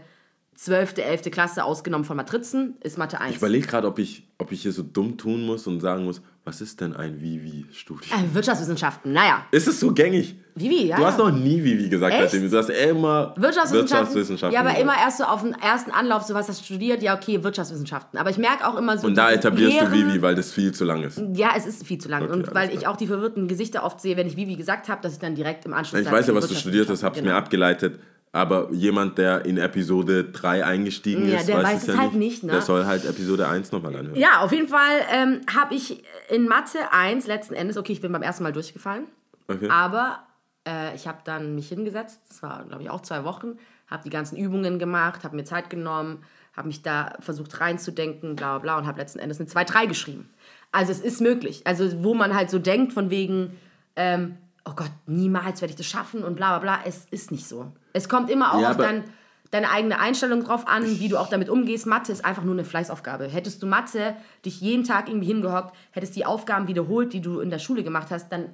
[0.55, 1.23] 12., 11.
[1.31, 3.31] Klasse ausgenommen von Matrizen ist Mathe 1.
[3.31, 6.21] Ich überlege gerade, ob ich, ob ich hier so dumm tun muss und sagen muss,
[6.43, 8.19] was ist denn ein Vivi-Studium?
[8.19, 9.45] äh, Wirtschaftswissenschaften, naja.
[9.51, 10.35] Ist es so gängig?
[10.55, 10.97] Vivi, ja.
[10.97, 12.31] Du hast noch nie Vivi gesagt, Echt?
[12.31, 12.49] seitdem.
[12.49, 13.73] Du hast immer Wirtschaftswissenschaften.
[13.79, 14.83] Wirtschaftswissenschaften Ja, aber gesagt.
[14.83, 18.19] immer erst so auf den ersten Anlauf, so was hast du studiert, ja, okay, Wirtschaftswissenschaften.
[18.19, 19.07] Aber ich merke auch immer so.
[19.07, 21.21] Und da etablierst du Lehren- Vivi, weil das viel zu lang ist.
[21.35, 22.23] Ja, es ist viel zu lang.
[22.23, 22.79] Okay, und weil klar.
[22.81, 25.35] ich auch die verwirrten Gesichter oft sehe, wenn ich Vivi gesagt habe, dass ich dann
[25.35, 27.35] direkt im Anschluss Ich weiß ja, was du studiert hast, hab's mir Genau.
[27.35, 27.99] abgeleitet.
[28.33, 32.43] Aber jemand, der in Episode 3 eingestiegen Ja, ist, der weiß es ja halt nicht,
[32.43, 32.53] ne?
[32.53, 34.15] Der soll halt Episode 1 nochmal anhören.
[34.17, 38.11] Ja, auf jeden Fall ähm, habe ich in Mathe 1 letzten Endes, okay, ich bin
[38.11, 39.05] beim ersten Mal durchgefallen,
[39.49, 39.67] Okay.
[39.69, 40.19] aber
[40.65, 44.09] äh, ich habe dann mich hingesetzt, das war, glaube ich, auch zwei Wochen, habe die
[44.09, 46.23] ganzen Übungen gemacht, habe mir Zeit genommen,
[46.55, 50.29] habe mich da versucht reinzudenken, bla bla bla, und habe letzten Endes eine 2-3 geschrieben.
[50.71, 51.67] Also es ist möglich.
[51.67, 53.57] Also wo man halt so denkt von wegen,
[53.97, 57.45] ähm, oh Gott, niemals werde ich das schaffen und bla bla bla, es ist nicht
[57.45, 57.73] so.
[57.93, 59.03] Es kommt immer auch Ja, auf dein,
[59.51, 61.85] deine eigene Einstellung drauf an, wie du auch damit umgehst.
[61.87, 63.25] Mathe ist einfach nur eine Fleißaufgabe.
[63.27, 67.49] Hättest du Mathe dich jeden Tag irgendwie hingehockt, hättest die Aufgaben wiederholt, die du in
[67.49, 68.53] der Schule gemacht hast, dann,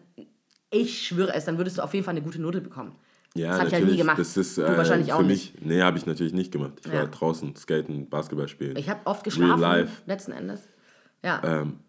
[0.71, 2.95] ich schwöre es, dann würdest du auf jeden Fall eine gute Note bekommen.
[3.35, 3.91] Ja, das habe ich halt natürlich.
[3.91, 4.19] nie gemacht.
[4.19, 5.53] Das ist du äh, wahrscheinlich für auch mich.
[5.53, 5.65] nicht.
[5.65, 6.73] Nee, habe ich natürlich nicht gemacht.
[6.83, 6.99] Ich Ja.
[7.01, 8.75] war draußen, skaten, Basketball spielen.
[8.77, 10.01] Ich habe oft Real geschlafen, life.
[10.07, 10.67] letzten Endes.
[11.23, 11.41] Ja.
[11.43, 11.79] Ähm,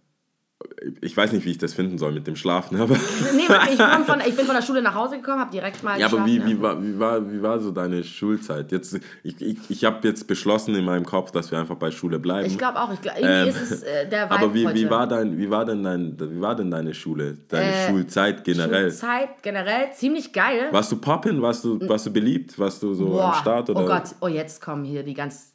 [1.01, 2.97] ich weiß nicht, wie ich das finden soll mit dem Schlafen, aber.
[3.35, 3.43] Nee,
[3.73, 6.27] ich, von, ich bin von der Schule nach Hause gekommen, habe direkt mal Ja, aber
[6.27, 8.73] wie, wie, war, wie, war, wie war so deine Schulzeit?
[8.73, 12.19] Jetzt, ich ich, ich habe jetzt beschlossen in meinem Kopf, dass wir einfach bei Schule
[12.19, 12.47] bleiben.
[12.47, 14.77] Ich glaube auch, ich glaub, Ähm, ist es äh, der Vibe aber wie, heute.
[14.77, 18.43] wie, war dein, wie, war denn dein, wie war denn deine Schule, deine Äh, Schulzeit
[18.43, 18.91] generell?
[18.91, 20.69] Schulzeit generell ziemlich geil.
[20.73, 21.41] Warst du poppin?
[21.41, 22.59] Warst du, warst du beliebt?
[22.59, 23.71] Warst du so Boah, am Start?
[23.71, 23.85] Oder?
[23.85, 25.53] Oh Gott, oh jetzt kommen hier die ganz,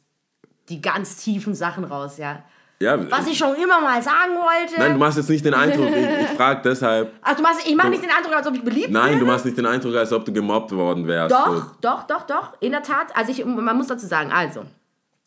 [0.70, 2.42] die ganz tiefen Sachen raus, ja.
[2.80, 4.78] Ja, Was ich schon immer mal sagen wollte.
[4.78, 7.12] Nein, du machst jetzt nicht den Eindruck, ich, ich frage deshalb.
[7.22, 9.44] Ach, du machst, ich mache nicht den Eindruck, als ob ich beliebt Nein, du machst
[9.44, 11.32] nicht den Eindruck, als ob du gemobbt worden wärst.
[11.32, 12.52] Doch, doch, doch, doch.
[12.60, 13.16] In der Tat.
[13.16, 14.64] Also ich, man muss dazu sagen, also,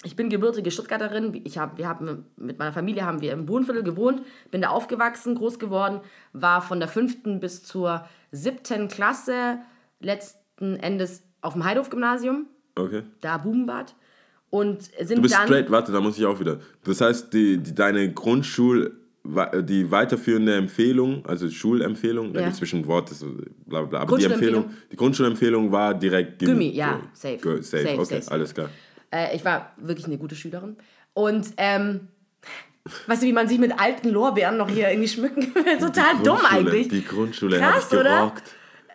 [0.04, 1.42] ich bin gebürtige Stuttgarterin.
[1.46, 5.36] Ich hab, wir haben mit meiner Familie haben wir im Wohnviertel gewohnt, bin da aufgewachsen,
[5.36, 6.02] groß geworden,
[6.34, 9.60] war von der fünften bis zur siebten Klasse
[10.00, 12.84] letzten Endes auf dem Heidhof-Gymnasium, So.
[12.84, 13.04] Okay.
[13.22, 13.96] da Bubenbad.
[14.50, 15.46] Und sind Du bist dann.
[15.48, 16.60] straight, warte, da muss ich auch wieder.
[16.86, 18.94] Das heißt, die, die, deine Grundschul,
[19.62, 22.46] die weiterführende Empfehlung, also Schulempfehlung, da Ja.
[22.46, 23.20] gibt es zwischen Wort, das,
[23.66, 24.24] bla bla bla, aber die?
[24.26, 27.38] Empfehlung, die Grundschulempfehlung war direkt Gym- Gummi, ja, safe.
[27.38, 27.84] Go- safe.
[27.84, 28.70] Safe, okay, safe, alles klar.
[29.12, 30.78] Äh, ich war wirklich eine gute Schülerin.
[31.14, 32.08] Und, ähm,
[33.08, 35.78] weißt du, wie man sich mit alten Lorbeeren noch hier irgendwie schmücken will?
[35.78, 36.88] Total dumm eigentlich.
[36.88, 38.34] Die Grundschule Krass, oder?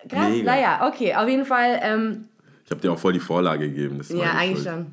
[0.08, 0.54] Krass, Mega.
[0.54, 2.24] naja, okay, auf jeden Fall, ähm,
[2.64, 3.98] Ich habe dir auch voll die Vorlage gegeben.
[3.98, 4.86] Das ja, eigentlich schon.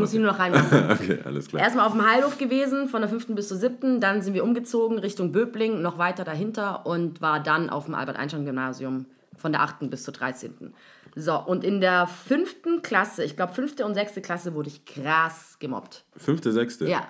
[0.00, 0.90] Muss ich nur noch reinmachen.
[0.90, 1.62] okay, alles klar.
[1.62, 4.00] Erstmal auf dem Heilhof gewesen, von der fünften bis zur siebten.
[4.00, 9.06] Dann sind wir umgezogen Richtung Böbling, noch weiter dahinter und war dann auf dem Albert-Einstein-Gymnasium
[9.36, 10.72] von der achten bis zur 13.
[11.16, 15.56] So, und in der fünften Klasse, ich glaube fünfte und sechste Klasse, wurde ich krass
[15.60, 16.04] gemobbt.
[16.16, 16.88] Fünfte, sechste?
[16.88, 17.06] Ja.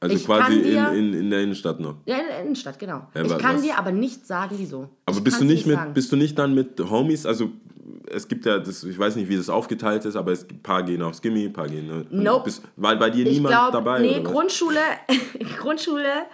[0.00, 1.96] Also Ich quasi dir- in, in, in der Innenstadt noch.
[2.06, 3.08] Ja, in der Innenstadt, genau.
[3.14, 4.90] Ja, ich kann was- dir aber nicht sagen, wieso.
[5.06, 5.94] Aber ich bist du nicht mit, sagen.
[5.94, 7.24] bist du nicht dann mit Homies?
[7.26, 7.50] Also
[8.10, 10.82] es gibt ja, das, ich weiß nicht, wie das aufgeteilt ist, aber es ein paar
[10.82, 11.86] gehen aufs Gimmi, ein paar gehen.
[11.86, 12.06] ne?
[12.10, 12.44] Nope.
[12.44, 14.00] Bist, war bei dir niemand glaube, dabei?
[14.00, 14.20] nee?
[14.22, 14.80] Grundschule,
[15.58, 16.26] Grundschule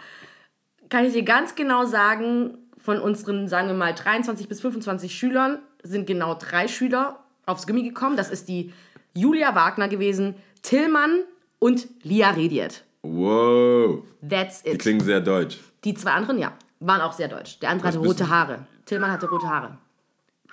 [0.88, 5.58] kann ich dir ganz genau sagen, von unseren, sagen wir mal, 23 bis 25 Schülern
[5.82, 8.16] sind genau drei Schüler aufs Gimmi gekommen.
[8.16, 8.72] Das ist die
[9.14, 11.20] Julia Wagner gewesen, Tillmann
[11.58, 12.84] und Lia Rediet.
[13.02, 14.78] Wow, That's die it.
[14.80, 15.58] klingen sehr deutsch.
[15.84, 17.58] Die zwei anderen, ja, waren auch sehr deutsch.
[17.60, 18.28] Der andere Was hatte rote?
[18.28, 18.66] Haare.
[18.84, 19.78] Tillmann hatte rote Haare.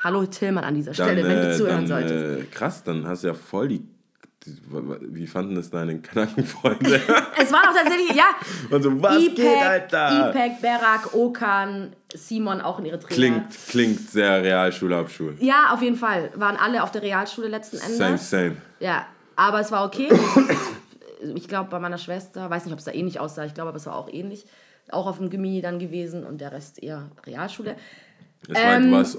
[0.02, 2.42] Hallo Tillmann an dieser Dann, Stelle, wenn du äh, zuhören dann, solltest.
[2.42, 3.84] äh, krass, dann hast du ja voll die.
[5.02, 7.02] wie fanden das deine Knackenfreunde?
[7.42, 8.26] Es war doch tatsächlich, ja,
[8.70, 10.30] Und so, was geht, Ipek, Alter?
[10.30, 13.16] Ipek, Berak, Okan, Simon auch in ihre Trainer.
[13.16, 15.36] Klingt, klingt sehr Realschulabschul.
[15.40, 16.32] Ja, auf jeden Fall.
[16.36, 17.98] Waren alle auf der Realschule letzten Endes.
[17.98, 18.58] Same, same.
[18.80, 20.10] Ja, aber es war okay.
[21.36, 23.78] ich glaube, bei meiner Schwester, weiß nicht, ob es da ähnlich aussah, ich glaube, aber
[23.78, 24.46] es war auch ähnlich.
[24.92, 27.76] Auch auf dem Gimmi dann gewesen und der Rest eher Realschule.
[28.48, 29.18] Das war, du warst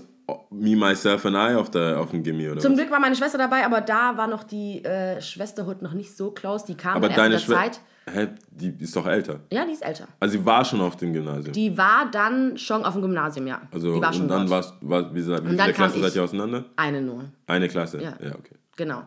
[0.50, 2.78] Me, Myself and I auf, der, auf dem Gimmi, oder Zum was?
[2.78, 6.30] Glück war meine Schwester dabei, aber da war noch die äh, Schwesterhood noch nicht so
[6.30, 6.64] close.
[6.66, 7.46] Die kam Aber erst deine der.
[7.46, 7.80] Zeit.
[8.12, 9.40] Hä, die ist doch älter.
[9.52, 10.08] Ja, die ist älter.
[10.18, 11.52] Also sie war schon auf dem Gymnasium.
[11.52, 13.60] Die war dann schon auf dem Gymnasium, ja.
[13.70, 16.24] also die war schon und dann warst war, wie, gesagt, wie viele Klassen seid ihr
[16.24, 16.64] auseinander?
[16.76, 17.24] Eine nur.
[17.46, 18.02] Eine Klasse.
[18.02, 18.14] Ja.
[18.20, 18.56] ja okay.
[18.76, 19.02] Genau.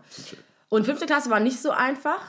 [0.69, 2.19] Und fünfte Klasse war nicht so einfach.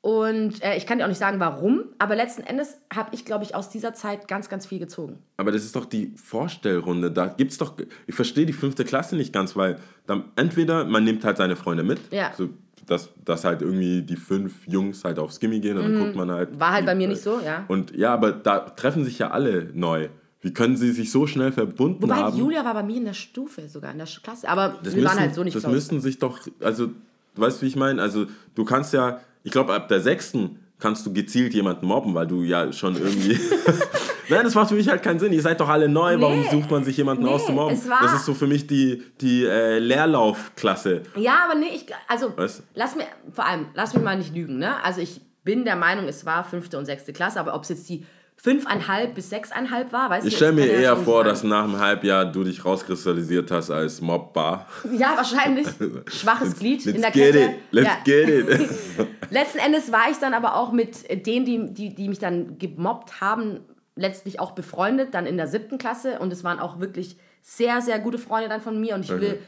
[0.00, 1.84] Und äh, ich kann dir auch nicht sagen, warum.
[1.98, 5.18] Aber letzten Endes habe ich, glaube ich, aus dieser Zeit ganz, ganz viel gezogen.
[5.36, 7.10] Aber das ist doch die Vorstellrunde.
[7.10, 7.74] Da gibt's doch.
[8.06, 11.82] Ich verstehe die fünfte Klasse nicht ganz, weil dann entweder man nimmt halt seine Freunde
[11.82, 12.32] mit, Ja.
[12.36, 12.48] so,
[12.86, 16.30] dass, dass halt irgendwie die fünf Jungs halt aufs Gimmi gehen und dann guckt man
[16.30, 16.52] halt.
[16.54, 16.60] Mhm.
[16.60, 17.64] War halt die- bei mir nicht so, ja.
[17.68, 20.08] Und ja, aber da treffen sich ja alle neu.
[20.40, 22.38] wie können sie sich so schnell verbunden Wobei haben?
[22.38, 24.48] Julia war bei mir in der Stufe sogar, in der Klasse.
[24.48, 25.74] Aber das wir müssen, waren halt so nicht Das close.
[25.74, 28.00] müssten sich doch, also, du weißt, wie ich meine?
[28.00, 32.26] Also, du kannst ja, ich glaube, ab der sechsten kannst du gezielt jemanden mobben, weil
[32.26, 33.38] du ja schon irgendwie.
[34.28, 35.32] Nein, das macht für mich halt keinen Sinn.
[35.32, 36.50] Ihr seid doch alle neu, warum Nee.
[36.50, 37.74] sucht man sich jemanden Nee, auszumobben?
[37.74, 41.02] es war- Das ist so für mich die, die äh, Leerlaufklasse.
[41.16, 42.62] Ja, aber nee, ich, also Was?
[42.74, 44.82] lass mir, vor allem, lass mich mal nicht lügen, ne?
[44.84, 47.88] Also ich bin der Meinung, es war fünfte und sechste Klasse, aber ob es jetzt
[47.88, 48.04] die
[48.40, 50.26] fünfeinhalb bis sechseinhalb war, weißt?
[50.26, 54.66] Ich stelle mir eher vor, dass nach einem Halbjahr du dich rauskristallisiert hast als Mobbar.
[54.96, 55.66] Ja, wahrscheinlich.
[56.06, 57.44] Schwaches Glied Let's in der get Kette.
[57.44, 57.96] it, let's ja.
[58.04, 58.70] get it.
[59.30, 63.20] Letzten Endes war ich dann aber auch mit denen, die, die, die mich dann gemobbt
[63.20, 63.60] haben,
[63.96, 66.20] letztlich auch befreundet, dann in der siebten Klasse.
[66.20, 68.94] Und es waren auch wirklich sehr, sehr gute Freunde dann von mir.
[68.94, 69.40] Und ich will,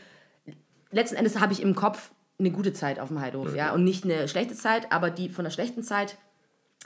[0.90, 3.72] letzten Endes habe ich im Kopf eine gute Zeit auf dem Heidhof, ja.
[3.72, 6.16] Und nicht eine schlechte Zeit, aber die von der schlechten Zeit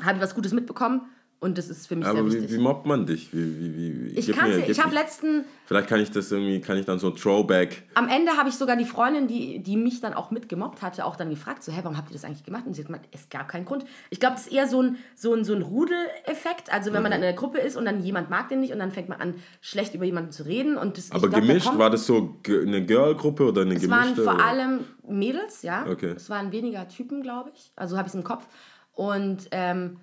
[0.02, 1.02] habe ich was Gutes mitbekommen.
[1.44, 2.52] Und das ist für mich Aber sehr wie, wichtig.
[2.56, 3.30] wie mobbt man dich?
[3.34, 3.76] Wie, wie,
[4.14, 6.98] wie, ich kann mir- Ich habe letzten, Vielleicht kann ich das irgendwie, kann ich dann
[6.98, 7.82] so ein Throwback.
[7.94, 11.16] am Ende habe ich sogar die Freundin, die, die mich dann auch mitgemobbt hatte, auch
[11.16, 12.64] dann gefragt, so, hä, warum habt ihr das eigentlich gemacht?
[12.66, 13.84] Und sie hat gemeint, es gab keinen Grund.
[14.08, 16.72] Ich glaube, das ist eher so ein, so ein, so ein Rudeleffekt.
[16.72, 17.14] Also wenn man Mhm.
[17.14, 19.20] dann in einer Gruppe ist und dann jemand mag den nicht und dann fängt man
[19.20, 20.78] an, schlecht über jemanden zu reden.
[20.78, 23.88] Und das, Aber glaub, da gemischt, kommt- war das so eine Girl-Gruppe oder eine Es
[23.90, 24.24] waren gemischte?
[24.24, 24.44] vor oder?
[24.46, 25.84] allem Mädels, ja.
[25.90, 26.14] Okay.
[26.16, 27.70] Es waren weniger Typen, glaube ich.
[27.76, 28.46] Also habe ich es im Kopf.
[28.94, 29.98] Und ähm, es,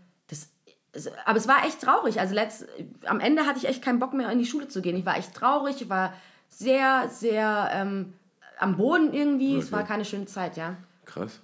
[1.26, 2.20] aber es war echt traurig.
[2.20, 2.68] Also letzt,
[3.06, 4.96] am Ende hatte ich echt keinen Bock mehr in die Schule zu gehen.
[4.98, 5.82] Ich war echt traurig.
[5.82, 6.14] Ich war
[6.50, 8.14] sehr, sehr ähm,
[8.60, 9.58] am Boden irgendwie.
[9.58, 9.74] Es Okay.
[9.78, 10.76] war keine schöne Zeit, ja.
[11.06, 11.40] Krass.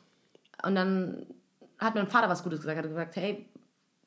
[0.64, 1.26] Und dann
[1.80, 2.78] hat mein Vater was Gutes gesagt.
[2.78, 3.46] Er hat gesagt, hey,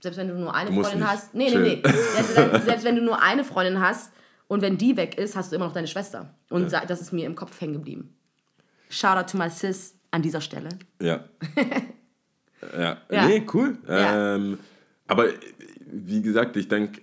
[0.00, 1.34] selbst wenn du nur eine Du Freundin hast.
[1.34, 1.82] Nee, nee, nee.
[2.14, 4.12] Selbst, wenn- selbst wenn du nur eine Freundin hast
[4.48, 6.34] und wenn die weg ist, hast du immer noch deine Schwester.
[6.50, 8.14] Und sa- das ist mir im Kopf hängen geblieben.
[8.88, 10.68] Shout out to my sis an dieser Stelle.
[11.00, 11.24] Ja.
[12.78, 12.96] ja.
[13.10, 13.26] Ja.
[13.26, 13.78] Nee, cool.
[13.88, 14.34] Ja.
[14.36, 14.58] Ähm,
[15.10, 15.34] aber äh,
[15.86, 17.02] wie gesagt, ich denke,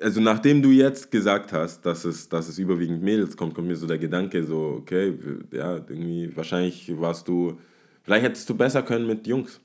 [0.00, 3.76] also nachdem du jetzt gesagt hast, dass es, dass es überwiegend Mädels kommt, kommt mir
[3.76, 5.18] so der Gedanke, so, okay,
[5.50, 7.58] ja, irgendwie, wahrscheinlich warst du,
[8.02, 9.60] vielleicht hättest du besser können mit Jungs.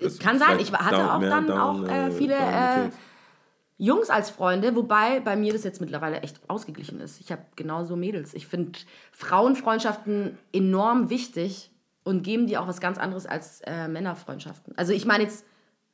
[0.00, 0.58] Das Kann sein.
[0.58, 2.90] Ich hatte down- auch dann down, auch äh, äh, viele äh,
[3.78, 7.20] Jungs als Freunde, wobei bei mir das jetzt mittlerweile echt ausgeglichen ist.
[7.20, 8.32] Ich habe genauso Mädels.
[8.34, 8.78] Ich finde
[9.12, 11.70] Frauenfreundschaften enorm wichtig
[12.04, 14.76] und geben dir auch was ganz anderes als äh, Männerfreundschaften.
[14.76, 15.44] Also ich meine jetzt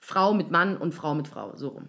[0.08, 1.88] Frau mit Mann und Frau mit Frau, so rum.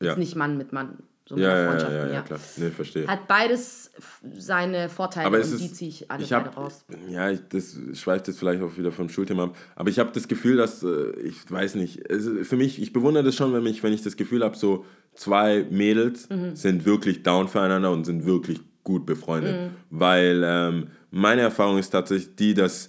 [0.00, 0.08] Ja.
[0.08, 0.96] Jetzt nicht Mann mit Mann,
[1.28, 2.40] so Ja, ja, ja, ja, ja, klar.
[2.56, 3.06] Nee, verstehe.
[3.06, 3.90] Hat beides
[4.34, 6.86] seine Vorteile Aber und es ist, die ziehe ich alle ich hab, raus.
[7.10, 9.56] Ja, ich, das schweift jetzt vielleicht auch wieder vom Schulthema ab.
[9.76, 13.24] Aber ich habe das Gefühl, dass, äh, ich weiß nicht, ist- für mich, ich bewundere
[13.24, 16.56] das schon, wenn ich, wenn ich das Gefühl habe, so zwei Mädels Mhm.
[16.56, 19.54] sind wirklich down füreinander und sind wirklich gut befreundet.
[19.70, 19.76] Mhm.
[19.90, 22.88] Weil ähm, meine Erfahrung ist tatsächlich die, dass,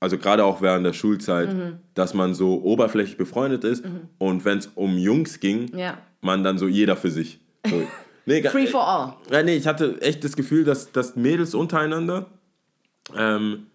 [0.00, 1.76] also gerade auch während der Schulzeit, Mhm.
[1.94, 3.84] dass man so oberflächlich befreundet ist
[4.18, 5.98] und wenn es um Jungs ging, Ja.
[6.22, 7.38] man dann so jeder für sich.
[7.68, 7.82] So,
[8.26, 9.14] nee, Free for all.
[9.30, 12.26] ja, nee, ich hatte echt das Gefühl, dass, dass Mädels untereinander,
[13.16, 13.66] ähm,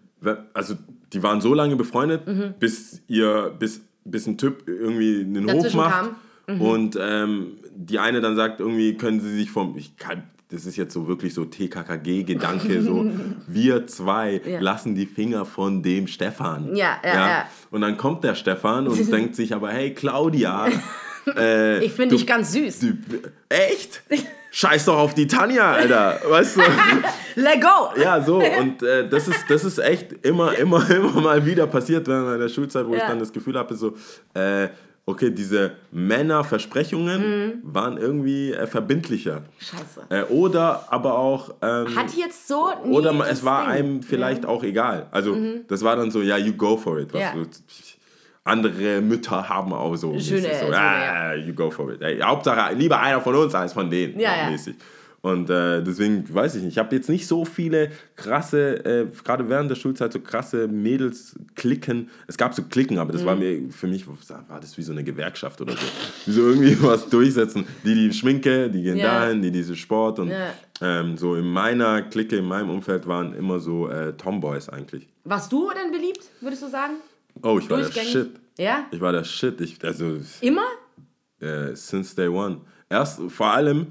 [0.54, 0.74] also
[1.12, 2.54] die waren so lange befreundet, Mhm.
[2.58, 5.92] bis ihr, bis, bis ein Typ irgendwie einen Hof Dazwischen macht
[6.46, 6.56] kam.
[6.56, 6.60] Mhm.
[6.60, 10.76] und ähm, die eine dann sagt, irgendwie können sie sich vom, ich kann, das ist
[10.76, 13.10] jetzt so wirklich so TKKG-Gedanke, so
[13.46, 14.60] wir zwei Ja.
[14.60, 16.74] lassen die Finger von dem Stefan.
[16.76, 17.46] Ja, ja, ja.
[17.70, 20.68] Und dann kommt der Stefan und denkt sich aber, hey Claudia,
[21.36, 22.78] äh, Ich finde dich ganz süß.
[22.80, 22.92] Du,
[23.48, 24.02] echt?
[24.52, 26.18] Scheiß doch auf die Tanja, Alter.
[26.28, 26.62] Weißt du?
[27.34, 28.00] Let go!
[28.00, 28.36] Ja, so.
[28.36, 32.48] Und äh, das, ist, das ist echt immer, immer, immer mal wieder passiert während meiner
[32.48, 33.08] Schulzeit, wo ich Ja.
[33.08, 33.94] dann das Gefühl hatte, so,
[34.32, 34.68] äh,
[35.06, 37.52] okay, diese Männerversprechungen Mhm.
[37.62, 39.42] waren irgendwie äh, verbindlicher.
[39.58, 40.02] Scheiße.
[40.10, 41.54] Äh, oder aber auch.
[41.62, 43.70] Ähm, Hat jetzt so nie oder es war Ding.
[43.72, 45.06] einem vielleicht auch egal.
[45.12, 45.36] Also,
[45.68, 47.12] das war dann so, ja, you go for it.
[47.14, 47.32] Ja.
[47.34, 47.42] so,
[48.44, 50.12] andere Mütter haben auch so.
[50.18, 52.00] Schöne- so schöne, ja, you go for it.
[52.02, 54.18] Ey, Hauptsache, lieber einer von uns als von denen.
[54.20, 54.50] Ja, ja.
[54.50, 54.76] Mäßig.
[55.26, 59.48] Und äh, deswegen weiß ich nicht, ich habe jetzt nicht so viele krasse, äh, gerade
[59.48, 62.10] während der Schulzeit, so krasse Mädels-Klicken.
[62.28, 63.26] Es gab so Klicken, aber das Mhm.
[63.26, 65.78] war mir, für mich war das wie so eine Gewerkschaft oder so.
[66.26, 67.66] Die so irgendwie was durchsetzen.
[67.84, 69.20] Die, die Schminke, die gehen Ja.
[69.20, 70.20] dahin, die diese Sport.
[70.20, 70.52] Und Ja.
[70.80, 75.08] ähm, so in meiner Clique, in meinem Umfeld waren immer so äh, Tomboys eigentlich.
[75.24, 76.94] Warst du denn beliebt, würdest du sagen?
[77.42, 77.90] Oh, ich war der?
[77.90, 78.30] Shit.
[78.58, 78.86] Ja?
[78.92, 79.60] Ich war der Shit.
[79.60, 80.66] Ich, also, Immer?
[81.40, 82.58] äh, since day one.
[82.88, 83.88] Erst vor allem,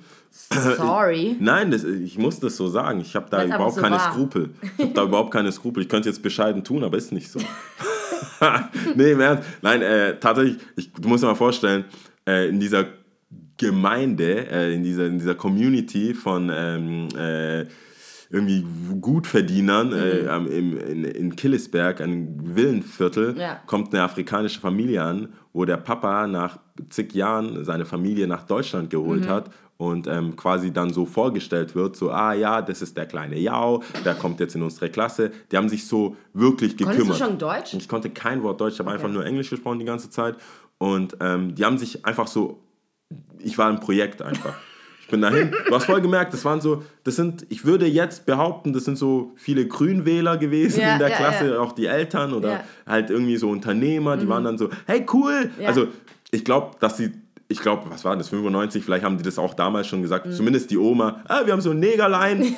[0.78, 1.36] Sorry.
[1.40, 3.00] nein, das, ich muss das so sagen.
[3.02, 4.12] Ich habe da einfach überhaupt so keine war.
[4.12, 4.50] Skrupel.
[4.78, 5.84] Ich habe da überhaupt keine Skrupel.
[5.84, 7.40] Ich könnte jetzt bescheiden tun, aber ist nicht so.
[8.96, 9.48] nee, im Ernst.
[9.62, 11.86] Nein, äh, tatsächlich, ich, du musst dir mal vorstellen,
[12.28, 12.86] äh, in dieser
[13.58, 17.66] Gemeinde, äh, in, dieser, in dieser Community von ähm, äh,
[18.30, 18.66] irgendwie
[19.02, 23.60] Gutverdienern äh, am- im, in, in Killesberg, einem Villenviertel, Ja.
[23.66, 26.60] kommt eine afrikanische Familie an, wo der Papa nach
[26.90, 31.96] zig Jahren seine Familie nach Deutschland geholt hat und ähm, quasi dann so vorgestellt wird,
[31.96, 35.32] so, ah ja, das ist der kleine Jau, der kommt jetzt in unsere Klasse.
[35.52, 37.00] Die haben sich so wirklich gekümmert.
[37.00, 37.74] Konntest du schon Deutsch?
[37.74, 40.36] Ich konnte kein Wort Deutsch, ich habe einfach nur Englisch gesprochen die ganze Zeit.
[40.78, 42.60] Und ähm, die haben sich einfach so,
[43.40, 44.56] ich war ein Projekt einfach.
[45.06, 48.26] Ich bin dahin, du hast voll gemerkt, das waren so, das sind, ich würde jetzt
[48.26, 51.60] behaupten, das sind so viele Grünwähler gewesen Ja, in der ja, Klasse, ja.
[51.60, 52.56] auch die Eltern oder.
[52.56, 52.60] Mhm.
[52.92, 55.52] halt irgendwie so Unternehmer, die waren dann so, hey cool.
[55.66, 55.88] Also
[56.32, 57.12] ich glaube, dass sie,
[57.48, 60.04] ich glaube, was war das, 95, vielleicht haben die das auch damals schon Mhm.
[60.04, 62.42] gesagt, zumindest die Oma, ah, wir haben so einen Negerlein,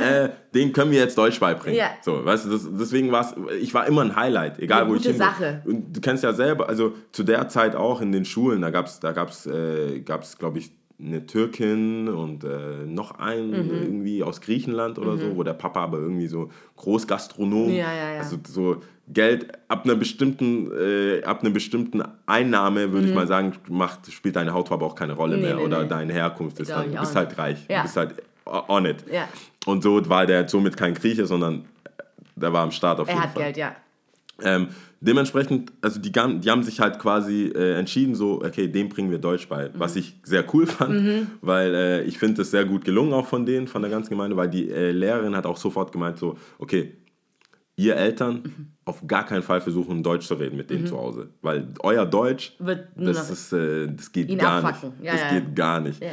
[0.00, 1.78] äh, den können wir jetzt Deutsch beibringen.
[1.78, 1.90] Ja.
[2.02, 4.94] So, weißt du, das, deswegen war es, ich war immer ein Highlight, egal Eine wo
[4.94, 5.62] gute ich hin Sache.
[5.64, 8.86] Und du kennst ja selber, also zu der Zeit auch in den Schulen, da gab
[8.86, 10.72] es, da gab's, äh, gab's, glaube ich,
[11.04, 13.82] eine Türkin und äh, noch einen Mhm.
[13.82, 18.18] irgendwie aus Griechenland oder so, wo der Papa aber irgendwie so Großgastronom, Ja, ja, ja.
[18.18, 18.76] also so
[19.08, 24.36] Geld ab einer bestimmten, äh, ab einer bestimmten Einnahme, würde ich mal sagen, macht, spielt
[24.36, 25.42] deine Hautfarbe auch keine Rolle Mhm.
[25.42, 25.88] Nee, mehr nee, oder nee.
[25.88, 28.14] deine Herkunft ist dann, du bist halt reich, du bist halt
[28.68, 29.04] on it.
[29.66, 31.64] Und so war der somit kein Grieche, sondern
[32.36, 33.42] der war am Start auf Er jeden hat Fall.
[33.44, 33.74] Geld, ja.
[34.42, 34.68] Ähm,
[35.02, 39.18] dementsprechend, also die, die haben sich halt quasi äh, entschieden, so, okay, dem bringen wir
[39.18, 39.68] Deutsch bei.
[39.68, 39.72] Mhm.
[39.74, 43.44] Was ich sehr cool fand, weil äh, ich finde das sehr gut gelungen auch von
[43.44, 46.96] denen, von der ganzen Gemeinde, weil die äh, Lehrerin hat auch sofort gemeint, so, okay,
[47.76, 48.66] ihr Eltern Mhm.
[48.84, 51.30] auf gar keinen Fall versuchen, Deutsch zu reden mit denen zu Hause.
[51.40, 54.82] Weil euer Deutsch, Wird das, ist, äh, das geht gar nicht.
[55.02, 56.02] Ja, das ja, geht gar nicht.
[56.02, 56.10] Ja.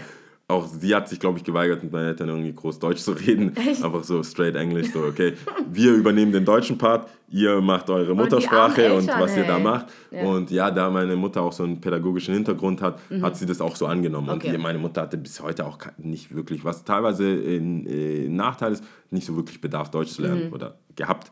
[0.49, 3.55] Auch sie hat sich, glaube ich, geweigert, mit meinen Eltern irgendwie groß Deutsch zu reden.
[3.69, 3.83] Echt?
[3.83, 5.33] Einfach so straight Englisch, so, okay,
[5.71, 9.85] wir übernehmen den deutschen Part, ihr macht eure Muttersprache und Eltern, was ihr da macht.
[10.09, 10.23] Ja.
[10.23, 13.75] Und ja, da meine Mutter auch so einen pädagogischen Hintergrund hat, hat sie das auch
[13.75, 14.25] so angenommen.
[14.25, 14.33] Mhm.
[14.33, 14.55] Okay.
[14.55, 18.83] Und meine Mutter hatte bis heute auch nicht wirklich, was teilweise ein äh, Nachteil ist,
[19.11, 20.27] nicht so wirklich Bedarf, Deutsch zu Mhm.
[20.27, 21.29] lernen oder gehabt.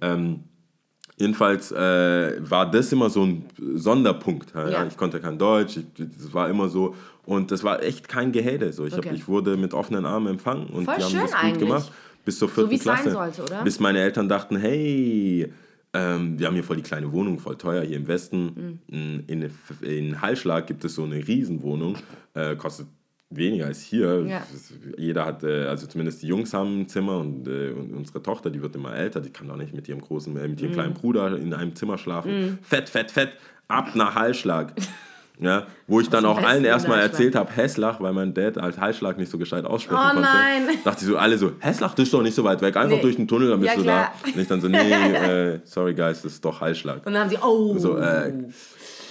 [0.00, 0.40] Ähm,
[1.18, 4.52] Jedenfalls äh, war das immer so ein Sonderpunkt.
[4.54, 4.86] Ja, Ja.
[4.86, 6.94] Ich konnte kein Deutsch, das war immer so.
[7.24, 8.72] Und das war echt kein Gehäde.
[8.72, 8.84] So.
[8.86, 9.14] Ich, hab, Okay.
[9.14, 11.58] ich wurde mit offenen Armen empfangen und Voll die haben das gut eigentlich.
[11.60, 11.92] gemacht.
[12.24, 13.10] Bis zur vierten wie es sein Klasse.
[13.12, 13.62] sollte, oder?
[13.64, 15.50] Bis meine Eltern dachten, hey,
[15.94, 18.80] ähm, wir haben hier voll die kleine Wohnung, voll teuer hier im Westen.
[18.90, 19.22] Mhm.
[19.28, 19.50] In,
[19.80, 21.96] in Hallschlag gibt es so eine Riesenwohnung,
[22.34, 22.88] äh, kostet
[23.30, 24.24] weniger als hier.
[24.26, 24.42] Ja.
[24.96, 28.50] Jeder hat, äh, also zumindest die Jungs haben ein Zimmer und, äh, und unsere Tochter,
[28.50, 30.94] die wird immer älter, die kann doch nicht mit ihrem großen, äh, mit ihrem kleinen
[30.94, 32.58] Bruder in einem Zimmer schlafen.
[32.62, 33.30] Fett, fett, fett,
[33.68, 34.72] ab nach Hallschlag.
[35.38, 39.18] Ja, wo ich dann auch allen erstmal erzählt habe, Hesslach, weil mein Dad als Hallschlag
[39.18, 40.22] nicht so gescheit aussprechen Oh konnte.
[40.22, 40.62] nein.
[40.82, 43.02] Dachte ich so, alle so, Hesslach, ist doch nicht so weit weg, einfach Nee.
[43.02, 44.12] durch den Tunnel, dann bist Ja, du klar.
[44.24, 44.30] da.
[44.30, 44.78] Und ich dann so, nee,
[45.54, 47.04] äh, sorry guys, das ist doch Hallschlag.
[47.04, 47.76] Und dann haben sie, oh.
[47.76, 48.32] So, äh,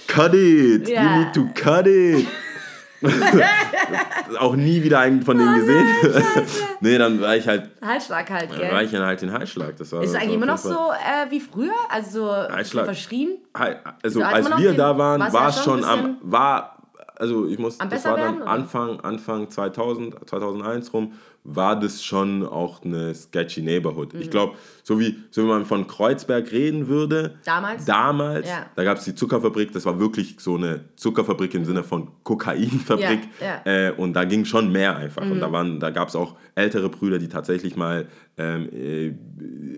[0.08, 1.04] cut it, Ja.
[1.04, 2.26] you need to cut it.
[4.38, 5.86] auch nie wieder einen von Oh denen gesehen.
[6.80, 8.84] nee, dann war ich halt, Halsschlag halt, dann war gell?
[8.84, 9.76] ich dann halt den Hallschlag.
[9.76, 11.72] Das war, Ist das eigentlich immer noch so äh, wie früher?
[11.90, 12.84] Also so Halsschlag.
[12.86, 13.38] verschrien?
[13.52, 16.78] Also Also, als wir den- da waren, war ja es schon am, war,
[17.16, 18.42] also ich muss, das war dann werden?
[18.48, 21.12] Anfang, Anfang 2000, 2001 rum,
[21.48, 24.14] war das schon auch eine sketchy Neighborhood.
[24.14, 24.20] Mhm.
[24.20, 27.84] Ich glaube, so wie, so wie man von Kreuzberg reden würde, Damals?
[27.84, 28.66] damals, Ja.
[28.74, 33.20] da gab es die Zuckerfabrik, das war wirklich so eine Zuckerfabrik im Sinne von Kokainfabrik
[33.40, 33.62] Ja, Mhm.
[33.66, 33.88] ja.
[33.88, 35.22] Äh, und da ging schon mehr einfach.
[35.22, 38.06] Und da, waren, da gab es auch ältere Brüder, die tatsächlich mal
[38.38, 39.14] ähm, äh,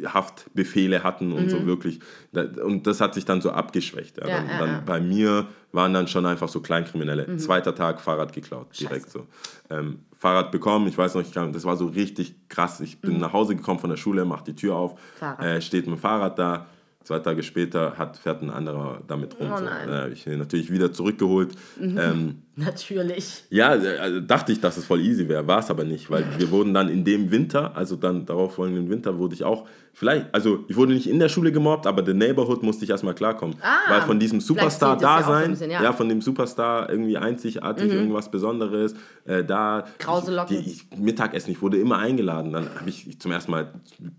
[0.06, 2.00] Haftbefehle hatten und so wirklich.
[2.32, 4.16] Da, und das hat sich dann so abgeschwächt.
[4.16, 4.26] Mhm.
[4.26, 4.84] Dann, dann.
[4.84, 7.26] Bei mir waren dann schon einfach so Kleinkriminelle.
[7.28, 7.38] Mhm.
[7.38, 9.26] Zweiter Tag Fahrrad geklaut, direkt so.
[9.70, 12.80] Ähm, Fahrrad bekommen, ich weiß noch, ich kam, das war so richtig krass.
[12.80, 15.44] Ich bin nach Hause gekommen von der Schule, mach die Tür auf, Mhm.
[15.44, 16.66] Äh, steht mein Fahrrad da.
[17.04, 19.50] Zwei Tage später hat, fährt ein anderer damit rum.
[19.50, 19.64] Oh so.
[19.64, 19.88] nein.
[19.88, 21.52] Äh, ich natürlich wieder zurückgeholt.
[21.80, 23.44] Ähm, Natürlich.
[23.48, 26.50] ja, also dachte ich, dass es voll easy wäre, war es aber nicht, weil wir
[26.50, 29.66] wurden dann in dem Winter, also dann darauf folgenden Winter, wurde ich auch,
[29.98, 33.14] vielleicht, also ich wurde nicht in der Schule gemobbt, aber der Neighborhood musste ich erstmal
[33.14, 33.56] klarkommen.
[33.60, 35.82] Ah, weil von diesem Superstar ja da sein, bisschen, ja.
[35.82, 35.92] ja.
[35.92, 39.84] von dem Superstar irgendwie einzigartig, irgendwas Besonderes, äh, da.
[39.98, 40.56] Krause Locken.
[40.58, 43.72] Ich, ich, Mittagessen, ich wurde immer eingeladen, dann habe ich zum ersten Mal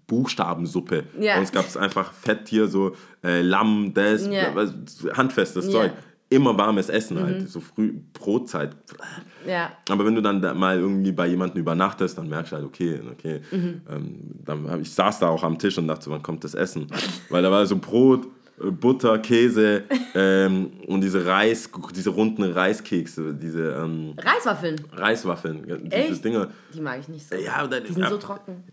[0.08, 1.04] Buchstabensuppe.
[1.20, 1.36] Ja.
[1.36, 4.54] Bei uns gab es einfach Fett hier, so äh, Lamm, das, Ja.
[4.54, 4.74] was-
[5.14, 5.72] handfestes Ja.
[5.72, 5.92] Zeug.
[6.32, 8.76] Immer warmes Essen halt, so früh Brotzeit.
[9.48, 9.72] Ja.
[9.90, 13.00] Aber wenn du dann da mal irgendwie bei jemandem übernachtest, dann merkst du halt, okay,
[13.12, 13.42] okay.
[13.52, 13.82] Mhm.
[13.90, 16.86] Ähm, dann ich saß da auch am Tisch und dachte, so, wann kommt das Essen?
[17.30, 18.28] Weil da war so Brot,
[18.62, 24.76] äh, Butter, Käse ähm, und diese Reis, diese runden Reiskekse, diese ähm, Reiswaffeln.
[24.94, 26.26] Reiswaffeln, diese Echt?
[26.26, 26.50] Dinge.
[26.74, 27.36] Die mag ich nicht so.
[27.36, 28.64] Ja, dann, Die sind ja, so trocken.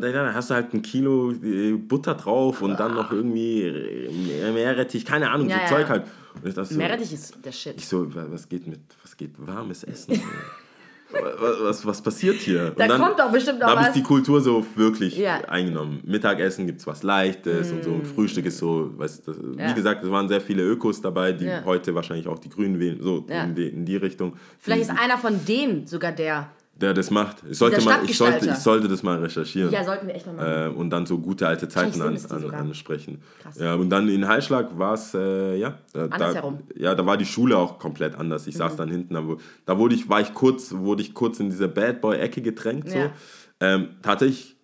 [0.00, 5.04] Dann hast du halt ein Kilo äh, Butter drauf und dann noch irgendwie äh, Meerrettich,
[5.04, 5.68] keine Ahnung, Ja, so ja.
[5.68, 6.02] Zeug halt.
[6.34, 7.74] Und ich dachte so, Meerrettich ist der Shit.
[7.76, 10.20] ich so, wa- was geht mit, was geht warmes Essen?
[11.12, 12.70] was, was, was passiert hier?
[12.70, 13.94] Da dann, kommt doch bestimmt noch Da habe ich was.
[13.94, 15.40] die Kultur so wirklich Ja.
[15.40, 15.44] Mm.
[15.50, 16.00] eingenommen.
[16.04, 17.90] Mittagessen gibt es was Leichtes und so.
[17.90, 19.70] Und Frühstück ist so, weißt, das, Ja.
[19.70, 21.64] wie gesagt, es waren sehr viele Ökos dabei, die Ja.
[21.64, 24.34] heute wahrscheinlich auch die Grünen wählen, so in, die, in die Richtung.
[24.60, 26.48] Vielleicht die, ist einer von denen sogar der.
[26.80, 27.38] Der das macht.
[27.48, 29.70] Ich sollte, mal, ich, sollte, ich sollte das mal recherchieren.
[29.70, 30.74] Ja, sollten wir echt mal machen.
[30.74, 33.22] äh, und dann so gute alte Zeiten an, an, ansprechen.
[33.42, 33.58] Krass.
[33.58, 36.54] Ja, und dann in Heilschlag war es, äh, ja, da, Andersherum.
[36.54, 36.82] Mhm.
[36.82, 38.46] ja, da war die Schule auch komplett anders.
[38.46, 39.22] Ich saß dann hinten, da,
[39.66, 42.88] da wurde ich, war ich kurz, wurde ich kurz in diese Bad Boy-Ecke gedrängt.
[42.88, 42.98] So.
[42.98, 43.12] Ja.
[43.60, 44.56] Ähm, tatsächlich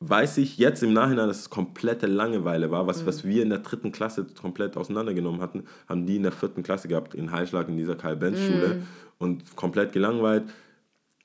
[0.00, 2.84] weiß ich jetzt im Nachhinein, dass es komplette Langeweile war.
[2.84, 2.88] Mhm.
[2.88, 6.62] Was, was wir in der dritten Klasse komplett auseinandergenommen hatten, haben die in der vierten
[6.62, 8.76] Klasse gehabt, in Heilschlag, in dieser Karl-Benz-Schule.
[8.76, 8.82] Mhm.
[9.18, 10.44] Und komplett gelangweilt.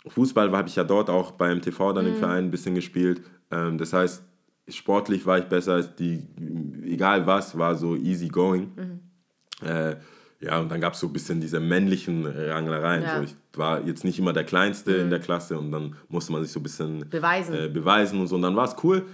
[0.07, 3.21] Fußball habe ich ja dort auch beim TV dann im Verein ein bisschen gespielt.
[3.51, 4.23] Ähm, das heißt,
[4.67, 6.27] sportlich war ich besser als die,
[6.85, 8.71] egal was, war so easy going.
[9.61, 9.95] Äh,
[10.41, 13.03] ja, und dann gab es so ein bisschen diese männlichen Ranglereien.
[13.03, 13.17] Ja.
[13.17, 16.43] So, ich war jetzt nicht immer der Kleinste in der Klasse und dann musste man
[16.43, 17.55] sich so ein bisschen Beweisen.
[17.55, 18.35] äh, beweisen und so.
[18.35, 19.05] Und dann war es cool.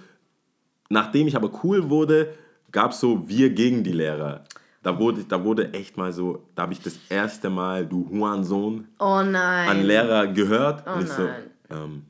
[0.90, 2.34] Nachdem ich aber cool wurde,
[2.72, 4.44] gab es so wir gegen die Lehrer.
[4.82, 8.88] Da wurde, da wurde echt mal so, da habe ich das erste Mal, du Hurensohn,
[9.00, 10.88] Oh an Lehrer gehört.
[10.88, 11.28] und, ich so,
[11.70, 12.04] ähm,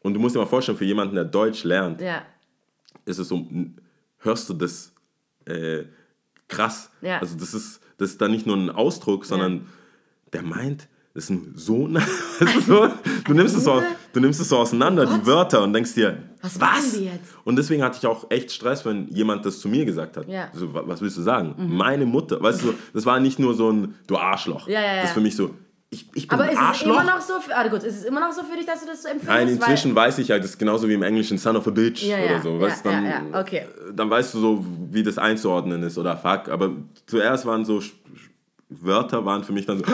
[0.00, 2.22] und du musst dir mal vorstellen, für jemanden, der Deutsch lernt, Ja.
[3.04, 3.46] ist es so,
[4.18, 4.92] hörst du das
[5.46, 5.84] äh,
[6.48, 6.90] krass.
[7.02, 7.18] Ja.
[7.18, 9.66] Also das ist, das ist dann nicht nur ein Ausdruck, sondern
[10.32, 11.88] der meint, ist ein so,
[12.66, 12.88] so
[13.26, 13.80] du, nimmst es so,
[14.12, 16.60] du nimmst es so auseinander, die Wörter, und denkst dir, Was was?
[16.60, 17.36] machen die jetzt?
[17.44, 20.28] Und deswegen hatte ich auch echt Stress, wenn jemand das zu mir gesagt hat.
[20.28, 20.46] Ja.
[20.52, 20.58] Mhm.
[20.58, 21.54] So, wa- was willst du sagen?
[21.56, 24.66] Meine Mutter, weißt du, das war nicht nur so ein, du Arschloch.
[24.68, 25.00] Ja, ja, ja.
[25.02, 25.54] Das ist für mich so,
[25.90, 28.18] ich, ich bin Aber ist es immer noch so für, ah, gut, ist es immer
[28.18, 29.28] noch so für dich, dass du das so empfindest?
[29.38, 32.02] Nein, inzwischen weiß ich halt, das ist genauso wie im Englischen Son of a Bitch
[32.02, 32.48] Ja, ja, oder so.
[32.54, 33.66] ja, weißt, dann, ja, ja, okay.
[33.94, 36.48] dann weißt du so, wie das einzuordnen ist oder fuck.
[36.48, 36.72] Aber
[37.06, 37.80] zuerst waren so
[38.68, 39.84] Wörter waren für mich dann so.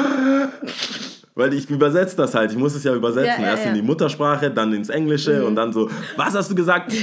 [1.41, 3.41] Weil ich übersetze das halt, ich muss es ja übersetzen.
[3.43, 3.65] Ja, ja, Erst.
[3.65, 3.69] Mhm.
[3.71, 6.93] in die Muttersprache, dann ins Englische und dann so, was hast du gesagt?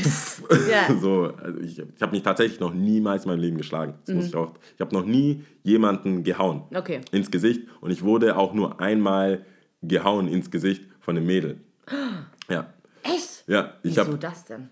[1.01, 3.95] So, also ich ich habe mich tatsächlich noch niemals in meinem Leben geschlagen.
[4.05, 4.15] Das Mhm.
[4.21, 4.53] muss ich auch.
[4.75, 7.01] Ich habe noch nie jemanden gehauen Okay.
[7.11, 9.45] ins Gesicht und ich wurde auch nur einmal
[9.81, 11.57] gehauen ins Gesicht von einem Mädel.
[12.49, 12.67] Ja.
[13.03, 13.43] echt?
[13.47, 14.69] Ja, ich Wieso habe, das denn?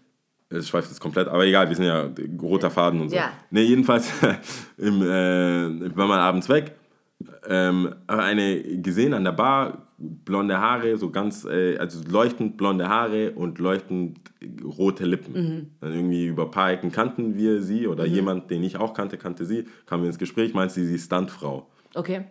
[0.49, 2.09] es schweift jetzt komplett, aber egal, wir sind ja
[2.41, 3.15] roter Faden und so.
[3.17, 3.31] Ja.
[3.51, 4.09] Ne, jedenfalls
[4.77, 6.73] im, äh, ich war mal abends weg,
[7.47, 13.31] ähm, eine gesehen an der Bar, blonde Haare, so ganz, äh, also leuchtend blonde Haare
[13.31, 14.19] und leuchtend
[14.63, 15.33] rote Lippen.
[15.33, 15.67] Mhm.
[15.79, 19.17] Dann irgendwie über ein paar Ecken kannten wir sie oder jemand, den ich auch kannte,
[19.17, 22.25] kannte sie, kamen wir ins Gespräch, meinte sie, sie ist Stuntfrau Okay.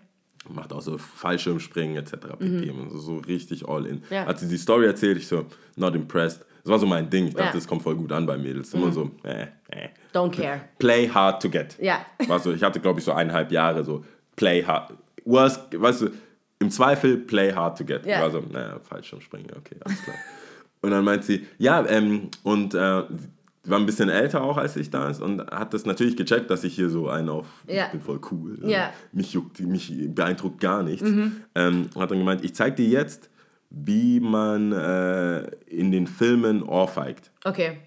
[0.53, 2.13] macht auch so Fallschirmspringen etc.
[2.39, 2.71] pp.
[2.71, 3.97] Und so, so richtig all in.
[3.97, 4.03] Mhm.
[4.11, 4.27] Ja.
[4.27, 6.45] Hat sie die Story erzählt, ich so, not impressed.
[6.63, 7.27] Das war so mein Ding.
[7.29, 7.51] Ich dachte, Ja.
[7.53, 7.57] Mhm.
[7.57, 8.73] das kommt voll gut an bei Mädels.
[8.75, 9.89] Immer so, äh, äh.
[10.15, 10.61] Don't care.
[10.79, 11.77] Play hard to get.
[11.81, 12.05] Ja.
[12.27, 14.05] War so, ich hatte, glaube ich, so eineinhalb Jahre so,
[14.37, 14.93] play hard.
[15.25, 16.11] Worst, weißt du,
[16.59, 18.07] im Zweifel play hard to get.
[18.07, 20.17] War so, naja, Fallschirmspringen, okay, alles klar.
[20.83, 24.91] und dann meint sie, ja, ähm, und äh, war ein bisschen älter auch als ich
[24.91, 27.87] da ist und hat das natürlich gecheckt, dass ich hier so einen auf, Ja.
[27.87, 28.59] ich bin voll cool.
[28.63, 28.93] Ja.
[29.13, 31.09] Mich juckt, mich beeindruckt gar nichts.
[31.55, 33.31] Ähm, hat dann gemeint, ich zeig dir jetzt,
[33.71, 37.31] wie man äh, in den Filmen ohrfeigt.
[37.45, 37.79] Okay.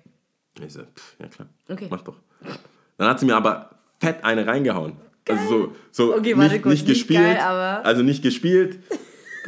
[0.65, 1.87] Ich so, pff, ja klar, Okay.
[1.91, 2.17] mach doch.
[2.97, 3.69] Dann hat sie mir aber
[3.99, 4.93] fett eine reingehauen.
[5.29, 8.79] Also so, so Okay, warte nicht, kurz, nicht nicht gespielt, geil, aber- also nicht gespielt.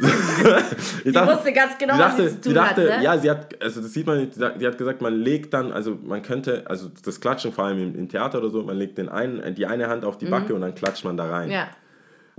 [1.04, 3.04] ich Die wusste ganz genau, sie was dachte, sie zu tun sie dachte, hat, ne?
[3.04, 5.72] ja, sie hat, also das sieht man, nicht, sie hat die gesagt, man legt dann,
[5.72, 8.96] also man könnte, also das Klatschen vor allem im, im Theater oder so, man legt
[8.98, 11.48] den einen, die eine Hand auf die Backe und dann klatscht man da rein.
[11.48, 11.52] Mhm.
[11.54, 11.68] Ja.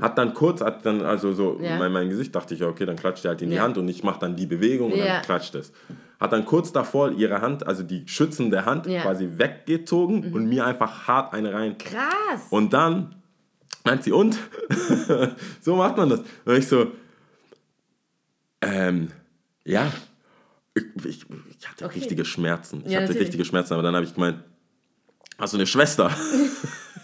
[0.01, 1.77] Hat dann kurz, hat dann also so Ja.
[1.77, 3.61] mein, mein Gesicht, dachte ich, okay, dann klatscht die halt in die Ja.
[3.63, 5.71] Hand und ich mache dann die Bewegung und dann klatscht es.
[6.19, 8.87] Hat dann kurz davor ihre Hand, also die schützende Hand.
[8.87, 8.97] Mhm.
[9.01, 11.77] quasi weggezogen und mir einfach hart eine rein.
[11.77, 12.47] Krass.
[12.49, 13.15] Und dann
[13.83, 14.37] meint sie, und?
[15.61, 16.21] so macht man das.
[16.45, 16.91] Und ich so,
[18.61, 19.09] ähm,
[19.65, 19.91] ja.
[20.73, 21.25] Ich, ich,
[21.59, 21.99] ich hatte Okay.
[21.99, 22.83] richtige Schmerzen.
[22.85, 23.27] Ich Ja, hatte natürlich.
[23.27, 24.43] richtige Schmerzen, aber dann habe ich gemeint,
[25.37, 26.09] hast du eine Schwester?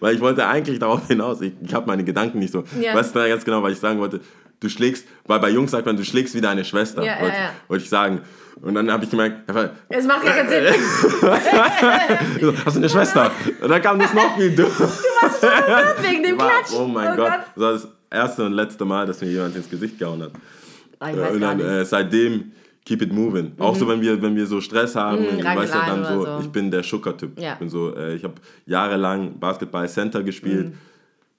[0.00, 2.64] weil ich wollte eigentlich darauf hinaus, ich, ich habe meine Gedanken nicht so.
[2.80, 2.94] Ja.
[2.94, 4.20] Weißt du ganz genau, weil ich sagen wollte,
[4.60, 7.36] du schlägst, weil bei Jungs sagt man, du schlägst wie deine Schwester, Ja, ja, wollte,
[7.36, 7.50] ja.
[7.68, 8.20] wollte ich sagen.
[8.60, 10.74] Und dann habe ich gemerkt, einfach, Es macht gar keinen Sinn.
[12.40, 13.30] so, hast du eine Schwester?
[13.60, 14.70] Und dann kam das noch viel dümmer.
[16.02, 16.72] Wegen dem Klatsch.
[16.76, 17.32] Oh mein Gott.
[17.54, 20.32] Das war das erste und letzte Mal, dass mir jemand ins Gesicht gehauen hat.
[21.00, 22.52] Ah, und dann äh, seitdem
[22.84, 23.52] keep it moving.
[23.58, 26.24] Auch so, wenn wir, wenn wir so Stress haben, Mhm, ich weiß ja dann so,
[26.24, 26.38] so.
[26.40, 27.38] ich bin der Schucker-Typ.
[27.38, 27.52] Ja.
[27.52, 28.34] Ich bin so, äh, ich habe
[28.66, 30.72] jahrelang Basketball Center gespielt.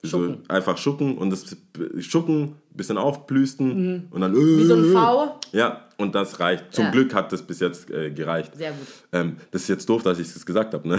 [0.02, 0.22] So Mhm.
[0.28, 0.44] Schucken.
[0.48, 1.54] einfach schucken und das
[1.98, 4.32] Schucken bisschen aufplüsten und dann.
[4.32, 4.58] Mhm.
[4.58, 5.38] Wie so ein V.
[5.52, 6.72] Ja, und das reicht.
[6.72, 6.90] Zum Ja.
[6.92, 8.52] Glück hat das bis jetzt äh, gereicht.
[8.56, 8.86] Sehr gut.
[9.12, 10.98] Ähm, das ist jetzt doof, dass ich das gesagt habe, ne?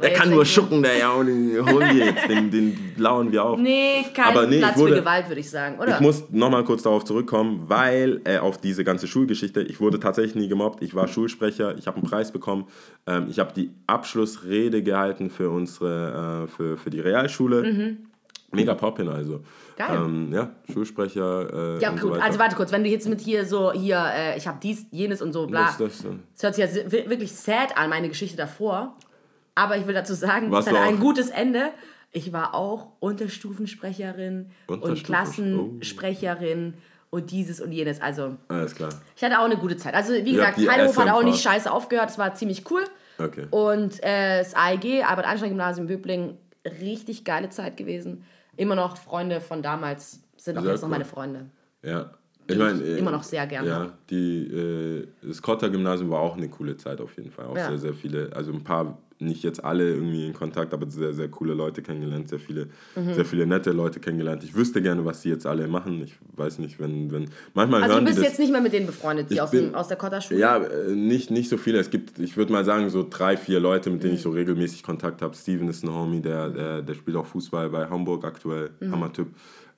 [0.00, 3.44] er kann nur schucken, der ja, und den holen wir jetzt, den, den lauern wir
[3.44, 3.58] auf.
[3.58, 5.94] Nee, kein Aber nee, Platz wurde- für Gewalt, würde ich sagen, oder?
[5.94, 10.34] Ich muss nochmal kurz darauf zurückkommen, weil äh, auf diese ganze Schulgeschichte, ich wurde tatsächlich
[10.36, 12.66] nie gemobbt, ich war Schulsprecher, ich habe einen Preis bekommen,
[13.06, 17.96] ähm, ich habe die Abschlussrede gehalten für unsere, äh, für, für die Realschule.
[18.52, 19.40] Mega poppin also.
[19.76, 19.96] Geil.
[19.96, 21.76] Ähm, ja, Schulsprecher.
[21.76, 22.00] Äh, ja, gut.
[22.00, 24.86] so also warte kurz, wenn du jetzt mit hier so, hier, äh, ich habe dies,
[24.90, 25.74] jenes und so, bla.
[25.78, 26.04] Das, das,
[26.40, 28.96] hört sich ja wirklich sad an, meine Geschichte davor.
[29.54, 31.70] Aber ich will dazu sagen, es du ein gutes Ende.
[32.12, 36.74] Ich war auch Unterstufensprecherin und Unterstufen- Klassensprecherin
[37.10, 38.00] und dieses und jenes.
[38.00, 38.90] Also, alles klar.
[39.16, 39.94] ich hatte auch eine gute Zeit.
[39.94, 42.10] Also, wie gesagt, die Heilhof hat auch nicht scheiße aufgehört.
[42.10, 42.84] Es war ziemlich cool.
[43.18, 43.46] Okay.
[43.50, 46.38] Und äh, das AEG, Albert-Einstein-Gymnasium Böblingen,
[46.80, 48.24] richtig geile Zeit gewesen.
[48.60, 50.92] Immer noch Freunde von damals sind auch Sehr jetzt noch cool.
[50.92, 51.46] meine Freunde.
[51.82, 52.10] Ja.
[52.46, 56.46] Ich meine, ich immer noch sehr gern Ja, die, äh, das Kotter-Gymnasium war auch eine
[56.50, 57.46] coole Zeit auf jeden Fall.
[57.46, 57.68] Auch Ja.
[57.68, 61.28] sehr, sehr viele, also ein paar, nicht jetzt alle irgendwie in Kontakt, aber sehr, sehr
[61.28, 63.14] coole Leute kennengelernt, sehr viele, Mhm.
[63.14, 64.42] sehr viele nette Leute kennengelernt.
[64.44, 66.02] Ich wüsste gerne, was die jetzt alle machen.
[66.02, 68.30] Ich weiß nicht, wenn, wenn, manchmal Also, du hören bist die das.
[68.32, 70.40] jetzt nicht mehr mit denen befreundet, die aus, bin- dem, aus der Kotter-Schule?
[70.40, 71.78] Ja, äh, nicht, nicht so viele.
[71.78, 74.16] Es gibt, ich würde mal sagen, so drei, vier Leute, mit denen Mhm.
[74.16, 75.34] ich so regelmäßig Kontakt habe.
[75.36, 78.92] Steven ist ein Homie, der, der, der spielt auch Fußball bei Hamburg aktuell, Mhm.
[78.92, 79.28] Hammertyp.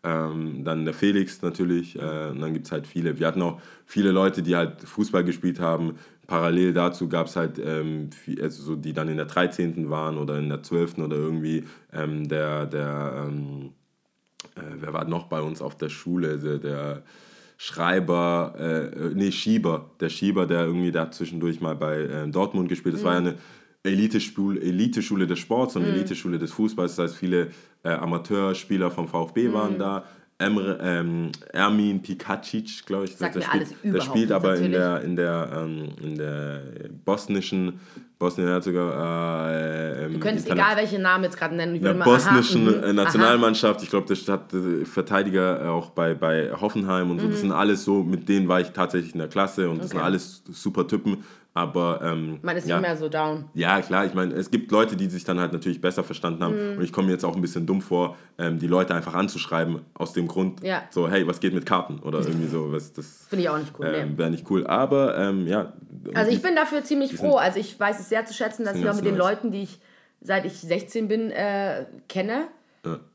[0.04, 3.20] Ähm, dann der Felix natürlich, äh, und dann gibt es halt viele.
[3.20, 5.94] Wir hatten auch viele Leute, die halt Fußball gespielt haben.
[6.32, 9.90] Parallel dazu gab es halt, ähm, viel- also so, die dann in der 13.
[9.90, 11.04] waren oder in der 12.
[11.04, 13.72] oder irgendwie ähm, der, der ähm,
[14.56, 16.38] äh, wer war noch bei uns auf der Schule?
[16.38, 17.02] Der, der
[17.58, 19.90] Schreiber, äh, äh, nee, Schieber.
[20.00, 22.94] Der Schieber, der irgendwie da zwischendurch mal bei äh, Dortmund gespielt.
[22.94, 23.34] Das war ja eine
[23.82, 25.82] Eliteschule, Eliteschule des Sports Mhm.
[25.82, 26.96] und Eliteschule des Fußballs.
[26.96, 27.48] Das heißt, viele
[27.84, 29.52] äh, Amateurspieler vom VfB Mhm.
[29.52, 30.04] waren da.
[30.38, 33.16] Emre, ähm, Ermin Pikacic, glaube ich.
[33.16, 36.62] Sagt der mir spielt, alles der spielt aber in der, in der, ähm, in der
[37.04, 37.78] bosnischen,
[38.18, 41.74] Bosnien-Herzegowina, äh, ähm, Du könntest Interna- egal welche Namen jetzt gerade nennen.
[41.74, 43.82] Ich der würde mal, bosnischen aha, mhm, äh, Nationalmannschaft.
[43.82, 47.28] Ich glaube, der hat äh, Verteidiger äh, auch bei, bei Hoffenheim und so.
[47.28, 49.96] Das sind alles so, mit denen war ich tatsächlich in der Klasse und das sind
[49.96, 50.00] Mhm.
[50.02, 50.06] Okay.
[50.06, 51.24] alles super Typen.
[51.54, 53.44] Aber ähm, Man ist ja, nicht mehr so down.
[53.52, 56.72] ja, klar, ich meine, es gibt Leute, die sich dann halt natürlich besser verstanden haben.
[56.72, 56.78] Mhm.
[56.78, 59.80] Und ich komme mir jetzt auch ein bisschen dumm vor, ähm, die Leute einfach anzuschreiben,
[59.92, 60.84] aus dem Grund, Ja.
[60.88, 61.98] so, hey, was geht mit Karten?
[61.98, 63.92] Oder irgendwie so, was das Finde ich auch nicht cool.
[63.94, 64.66] ähm, wäre nicht cool.
[64.66, 65.74] Aber ähm, ja.
[66.14, 67.36] Also die- ich bin dafür ziemlich froh.
[67.36, 69.22] Also ich weiß es sehr zu schätzen, dass ich auch mit den nice.
[69.22, 69.78] Leuten, die ich
[70.22, 72.46] seit ich 16 bin, äh, kenne,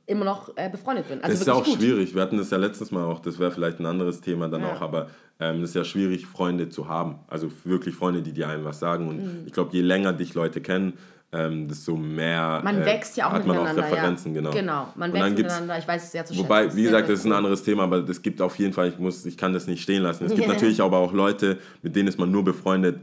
[0.05, 1.17] immer noch äh, befreundet bin.
[1.21, 1.75] Also Das ist ja auch gut.
[1.79, 2.13] schwierig.
[2.15, 4.73] Wir hatten das ja letztes Mal auch, das wäre vielleicht ein anderes Thema dann Ja.
[4.73, 5.07] auch, aber
[5.39, 7.15] ähm, das ist ja schwierig, Freunde zu haben.
[7.27, 9.07] Also wirklich Freunde, die dir einem was sagen.
[9.07, 9.43] Und Mhm.
[9.45, 10.93] ich glaube, je länger dich Leute kennen,
[11.33, 13.75] ähm, desto mehr Man äh, wächst ja auch hat man auch.
[13.75, 14.39] Referenzen, ja.
[14.41, 14.51] genau.
[14.51, 15.77] Genau, man wächst miteinander.
[15.77, 16.45] Ich weiß es sehr zu schätzen.
[16.45, 18.97] Wobei, wie gesagt, das ist ein anderes Thema, aber es gibt auf jeden Fall, ich,
[18.97, 20.25] muss, ich kann das nicht stehen lassen.
[20.25, 23.01] Es gibt natürlich aber auch Leute, mit denen ist man nur befreundet,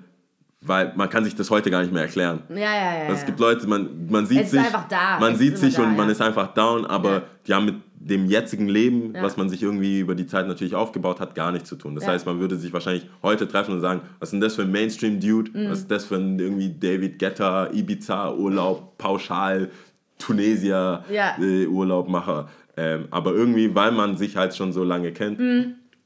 [0.62, 2.42] weil man kann sich das heute gar nicht mehr erklären.
[2.48, 3.02] Ja, ja, ja.
[3.08, 5.20] Also es gibt Leute, man, man sieht Es ist sich, einfach da.
[5.20, 6.12] man Es sieht sich da, und man ja.
[6.12, 9.22] ist einfach down, aber die haben mit dem jetzigen Leben, Ja.
[9.22, 11.94] was man sich irgendwie über die Zeit natürlich aufgebaut hat, gar nichts zu tun.
[11.94, 12.10] Das Ja.
[12.12, 14.70] heißt, man würde sich wahrscheinlich heute treffen und sagen, was ist denn das für ein
[14.72, 15.50] Mainstream-Dude?
[15.58, 15.70] Mhm.
[15.70, 19.70] Was ist das für ein irgendwie David Getter, Ibiza-Urlaub, pauschal,
[20.18, 21.36] Tunesier Ja.
[21.40, 22.48] äh, Urlaubmacher.
[22.76, 25.40] Ähm, aber irgendwie, weil man sich halt schon so lange kennt,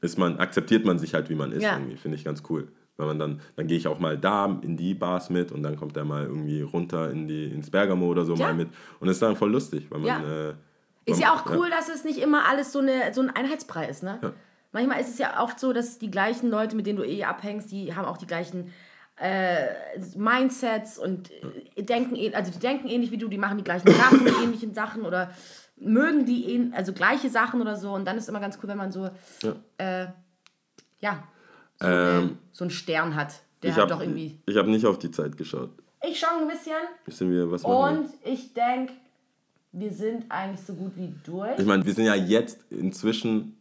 [0.01, 1.63] ist man, akzeptiert man sich halt, wie man ist.
[1.63, 1.69] Mhm.
[1.83, 1.97] Irgendwie.
[1.97, 2.67] Finde ich ganz cool.
[2.97, 5.77] Weil man dann, dann gehe ich auch mal da in die Bars mit und dann
[5.77, 8.67] kommt er mal irgendwie runter in die, ins Bergamo oder so mal mit.
[8.99, 10.23] Und das ist dann voll lustig, weil man.
[10.23, 10.53] Äh,
[11.11, 14.03] Ist ja auch cool, dass es nicht immer alles so, eine, so ein Einheitsbrei ist,
[14.03, 14.19] ne?
[14.71, 17.71] Manchmal ist es ja oft so, dass die gleichen Leute, mit denen du eh abhängst,
[17.71, 18.71] die haben auch die gleichen
[19.17, 19.67] äh,
[20.15, 21.31] Mindsets und
[21.75, 24.43] äh, denken, eh- also die denken ähnlich wie du, die machen die gleichen Sachen, die
[24.43, 25.31] ähnlichen Sachen oder
[25.75, 28.69] mögen die ähn- also gleiche Sachen oder so und dann ist es immer ganz cool,
[28.69, 29.09] wenn man so
[29.43, 30.07] ja, äh,
[30.99, 31.23] ja
[31.79, 34.39] so, eine, so einen Stern hat, der ich halt habe doch irgendwie.
[34.49, 35.71] hab nicht auf die Zeit geschaut.
[36.07, 38.93] Ich schon ein bisschen Wissen wir, was machen und ich denke,
[39.71, 41.57] wir sind eigentlich so gut wie durch.
[41.59, 43.55] Ich meine, wir sind ja jetzt inzwischen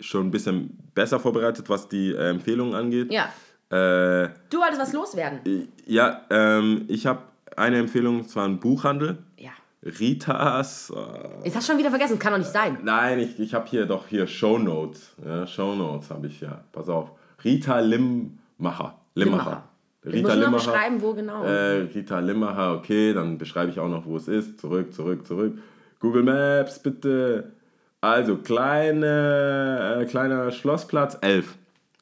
[0.00, 3.12] schon ein bisschen besser vorbereitet, was die äh, Empfehlungen angeht.
[3.12, 3.24] Ja.
[3.70, 5.68] Äh, Du wolltest was loswerden.
[5.86, 7.20] ja, ähm, ich habe
[7.56, 9.18] eine Empfehlung, zwar ein Buchhandel.
[9.36, 9.50] Ja.
[9.82, 10.90] Ritas.
[10.90, 12.78] Äh, Jetzt hast schon wieder vergessen, kann doch nicht sein.
[12.82, 15.12] nein, ich, ich habe hier doch hier Shownotes.
[15.24, 16.64] Ja, Shownotes habe ich ja.
[16.72, 17.12] Pass auf.
[17.44, 18.98] Rita Limmacher.
[19.14, 19.64] Limmacher.
[19.64, 19.69] Ich
[20.04, 21.44] muss nur noch beschreiben, wo genau.
[21.44, 24.60] Äh, Rita Limmacher, okay, dann beschreibe ich auch noch, wo es ist.
[24.60, 25.58] Zurück, zurück, zurück.
[25.98, 27.52] Google Maps, bitte.
[28.00, 31.54] Also, kleine, äh, kleiner Schlossplatz 11.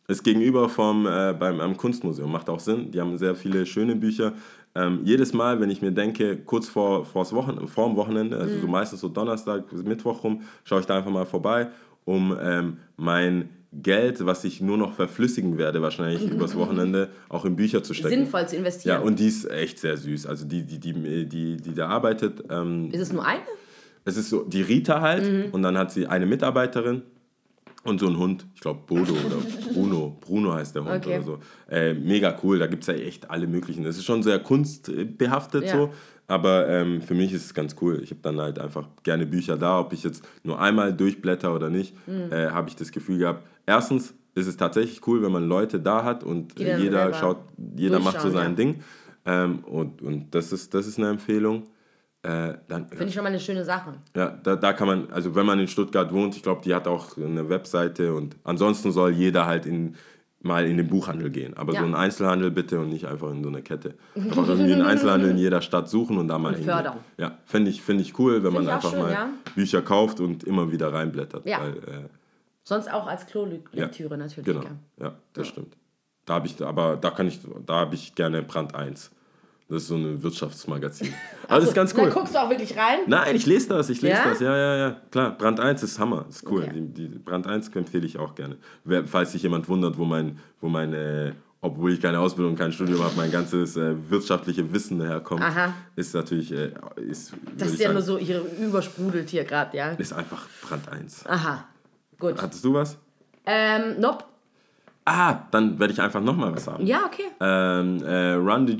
[0.06, 2.92] Ist gegenüber vom, äh, beim, am Kunstmuseum, macht auch Sinn.
[2.92, 4.32] Die haben sehr viele schöne Bücher.
[4.74, 8.60] Ähm, jedes Mal, wenn ich mir denke, kurz vor, vors Wochen, vor dem Wochenende, also
[8.60, 11.68] so meistens so Donnerstag bis Mittwoch rum, schaue ich da einfach mal vorbei.
[12.04, 17.54] um ähm, mein Geld, was ich nur noch verflüssigen werde, wahrscheinlich übers Wochenende, auch in
[17.56, 18.10] Bücher zu stecken.
[18.10, 19.02] Sinnvoll zu Ja, investieren.
[19.02, 20.26] und die ist echt sehr süß.
[20.26, 23.40] Also die, die, die, die, die da arbeitet, ähm, ist es nur eine?
[24.04, 25.50] es ist so die Rita halt Mhm.
[25.52, 27.02] und dann hat sie eine Mitarbeiterin
[27.88, 29.36] und so einen Hund, ich glaube Bodo oder
[29.72, 31.16] Bruno, Bruno heißt der Hund Okay.
[31.16, 31.38] oder so.
[31.70, 33.84] Äh, mega cool, da gibt es ja echt alle möglichen.
[33.86, 35.72] Es ist schon sehr kunstbehaftet Ja.
[35.76, 35.90] so,
[36.26, 38.00] aber ähm, für mich ist es ganz cool.
[38.02, 41.70] Ich habe dann halt einfach gerne Bücher da, ob ich jetzt nur einmal durchblätter oder
[41.70, 42.32] nicht, Mhm.
[42.32, 43.46] äh, habe ich das Gefühl gehabt.
[43.66, 47.38] Erstens ist es tatsächlich cool, wenn man Leute da hat und jeder selber schaut,
[47.76, 48.56] jeder macht so sein ja.
[48.56, 48.80] Ding.
[49.26, 51.64] Ähm, und und das, ist, das ist eine Empfehlung.
[52.22, 53.94] Äh, dann, Finde ich schon mal eine schöne Sache.
[54.16, 56.88] ja, da, da kann man, also wenn man in Stuttgart wohnt, ich glaube, die hat
[56.88, 59.94] auch eine Webseite und ansonsten soll jeder halt in,
[60.40, 61.56] mal in den Buchhandel gehen.
[61.56, 61.80] Aber Ja.
[61.80, 63.94] so einen Einzelhandel bitte und nicht einfach in so eine Kette.
[64.16, 66.72] Einfach irgendwie einen Einzelhandel in jeder Stadt suchen und da mal hingehen.
[66.72, 66.96] fördern.
[67.18, 69.28] Ja, finde ich, find ich cool, wenn man ich auch einfach schön, mal ja.
[69.54, 71.46] Bücher kauft und immer wieder reinblättert.
[71.46, 71.60] Ja.
[71.60, 72.08] Weil, äh,
[72.64, 74.44] Sonst auch als Klolektüre natürlich.
[74.44, 74.62] genau,
[75.00, 75.76] ja, das stimmt.
[76.26, 79.10] Da habe ich, aber da kann ich, da habe ich gerne Brand 1.
[79.68, 81.12] Das ist so ein Wirtschaftsmagazin.
[81.46, 82.04] Aber das ist ganz cool.
[82.04, 83.00] Dann guckst du auch wirklich rein.
[83.06, 84.28] Nein, ich lese das, ich lese Ja?
[84.30, 84.96] das, ja, ja, ja.
[85.10, 86.62] Klar, Brand 1 ist Hammer, ist cool.
[86.62, 86.72] Okay.
[86.74, 88.56] Die, die Brand 1 empfehle ich auch gerne.
[88.84, 92.72] Wer, falls sich jemand wundert, wo mein, wo mein äh, obwohl ich keine Ausbildung, kein
[92.72, 95.74] Studium habe, mein ganzes äh, wirtschaftliche Wissen herkommt, Aha.
[95.96, 99.90] ist natürlich, äh, ist, Das ist ja sagen, nur so hier übersprudelt hier gerade, ja.
[99.90, 101.26] ist einfach Brand 1.
[101.26, 101.64] Aha.
[102.18, 102.40] Gut.
[102.40, 102.96] Hattest du was?
[103.44, 104.24] Ähm, nope.
[105.10, 106.86] Ah, dann werde ich einfach nochmal was sagen.
[106.86, 107.24] Ja, okay.
[107.40, 108.76] Ähm, äh, Run the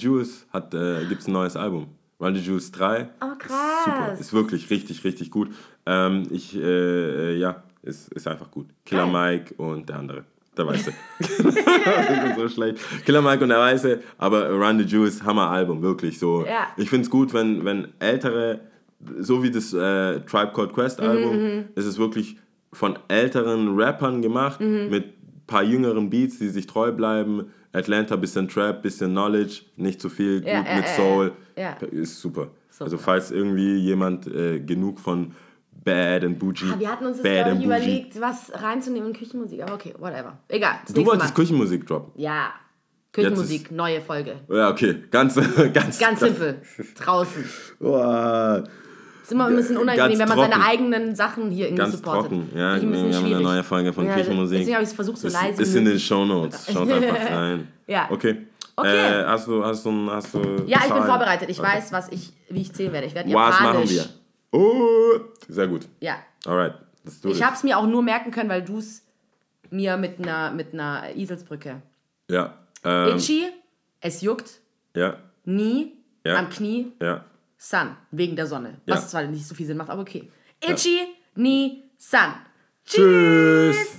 [0.52, 1.86] hat, äh, gibt ein neues Album.
[2.20, 3.08] Run the Juice 3.
[3.22, 3.84] Oh, Ist krass.
[3.84, 4.12] super.
[4.20, 5.48] Ist wirklich richtig, richtig gut.
[5.86, 8.66] Ähm, ich, äh, äh, ja, ist, ist einfach gut.
[8.84, 10.24] Killer Mike und der andere.
[10.56, 10.92] Der Weiße.
[11.18, 12.78] das ist so schlecht.
[13.06, 16.44] Killer Mike und der Weiße, aber Run the Juice, Hammer-Album, wirklich so.
[16.44, 16.66] Ja.
[16.76, 18.60] Ich finde es gut, wenn, wenn ältere,
[19.20, 22.36] so wie das äh, Tribe Called Quest Album, ist es wirklich
[22.72, 25.14] von älteren Rappern gemacht, mit
[25.48, 27.50] paar jüngeren Beats, die sich treu bleiben.
[27.72, 31.32] Atlanta, bisschen Trap, bisschen Knowledge, nicht zu viel, Ja, gut ja, mit ja, Soul.
[31.90, 32.48] Ist super.
[32.70, 32.84] Super.
[32.84, 35.32] Also falls irgendwie jemand äh, genug von
[35.84, 39.62] Bad and Bougie, Ah, wir hatten uns das, glaube ich, überlegt, was reinzunehmen in Küchenmusik.
[39.62, 40.38] Aber okay, whatever.
[40.48, 40.76] Egal.
[40.92, 41.34] Du wolltest Mal.
[41.34, 42.12] Küchenmusik droppen.
[42.20, 42.52] Ja.
[43.12, 44.36] Küchenmusik, neue Folge.
[44.48, 44.96] Ja, okay.
[45.10, 45.34] Ganz,
[45.72, 46.60] ganz, Ganz simpel.
[46.96, 47.44] Draußen.
[47.80, 48.64] Boah.
[49.28, 52.30] Ist immer ein bisschen unangenehm, wenn man seine eigenen Sachen hier irgendwie Ganz supportet.
[52.30, 52.48] trocken.
[52.54, 54.56] Ja, wir haben eine neue Folge von Ja, Küchenmusik.
[54.60, 55.98] Deswegen habe ich es versucht, so ist, leise ist in den.
[56.00, 56.66] Shownotes.
[56.72, 57.68] Schaut einfach rein.
[57.86, 58.08] Ja.
[58.10, 58.46] Okay.
[58.74, 59.20] Okay.
[59.20, 61.50] Äh, hast du, hast du, hast du Ja, ich bin vorbereitet.
[61.50, 61.68] Ich Okay.
[61.76, 63.06] weiß, was ich, wie ich zählen werde.
[63.06, 64.06] Ich werde Was machen wir?
[64.50, 65.82] Oh, sehr gut.
[66.00, 66.14] Ja.
[66.46, 66.72] Alright.
[67.24, 69.04] Ich habe es mir auch nur merken können, weil du es
[69.68, 71.82] mir mit einer, mit einer Eselsbrücke.
[72.30, 72.54] Ja.
[72.82, 73.44] Ähm, Itchy,
[74.00, 74.60] es juckt,
[74.96, 75.16] ja.
[75.44, 75.92] nie,
[76.24, 76.36] Ja.
[76.36, 77.24] am Knie, Ja.
[77.58, 78.80] Sun, wegen der Sonne.
[78.86, 78.94] Ja.
[78.94, 80.30] Was zwar nicht so viel Sinn macht, aber okay.
[80.60, 81.00] Itchy,
[81.34, 82.34] nie, Sun.
[82.84, 83.98] Tschüss.